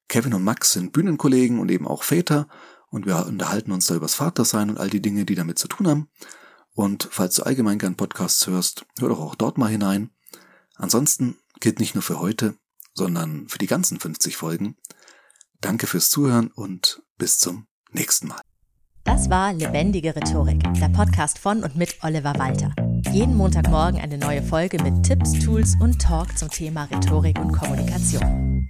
Kevin 0.08 0.34
und 0.34 0.44
Max 0.44 0.74
sind 0.74 0.94
Bühnenkollegen 0.94 1.60
und 1.60 1.70
eben 1.70 1.88
auch 1.88 2.04
Väter 2.04 2.48
und 2.90 3.06
wir 3.06 3.26
unterhalten 3.26 3.72
uns 3.72 3.88
da 3.88 3.96
übers 3.96 4.16
Vatersein 4.16 4.70
und 4.70 4.78
all 4.78 4.90
die 4.90 5.02
Dinge, 5.02 5.26
die 5.26 5.36
damit 5.36 5.60
zu 5.60 5.68
tun 5.68 5.88
haben. 5.88 6.10
Und 6.74 7.08
falls 7.12 7.36
du 7.36 7.44
allgemein 7.44 7.80
gern 7.80 7.96
Podcasts 7.96 8.46
hörst, 8.48 8.86
hör 9.00 9.10
doch 9.10 9.20
auch 9.20 9.36
dort 9.36 9.58
mal 9.58 9.70
hinein. 9.70 10.12
Ansonsten 10.76 11.38
gilt 11.60 11.80
nicht 11.80 11.96
nur 11.96 12.04
für 12.04 12.20
heute, 12.20 12.56
sondern 12.94 13.48
für 13.48 13.58
die 13.58 13.68
ganzen 13.68 14.00
50 14.00 14.38
Folgen. 14.38 14.78
Danke 15.60 15.88
fürs 15.88 16.10
Zuhören 16.10 16.52
und 16.52 17.02
bis 17.18 17.40
zum 17.40 17.68
nächsten 17.92 18.28
Mal. 18.28 18.42
Das 19.04 19.30
war 19.30 19.54
Lebendige 19.54 20.16
Rhetorik, 20.16 20.62
der 20.76 20.90
Podcast 20.90 21.40
von 21.40 21.64
und 21.64 21.76
mit 21.76 21.98
Oliver 22.04 22.38
Walter. 22.38 22.76
Jeden 23.12 23.36
Montagmorgen 23.36 24.00
eine 24.00 24.18
neue 24.18 24.44
Folge 24.44 24.82
mit 24.84 25.04
Tipps, 25.04 25.32
Tools 25.44 25.76
und 25.80 26.00
Talk 26.00 26.38
zum 26.38 26.50
Thema 26.50 26.84
Rhetorik 26.84 27.40
und 27.40 27.54
Kommunikation. 27.54 28.70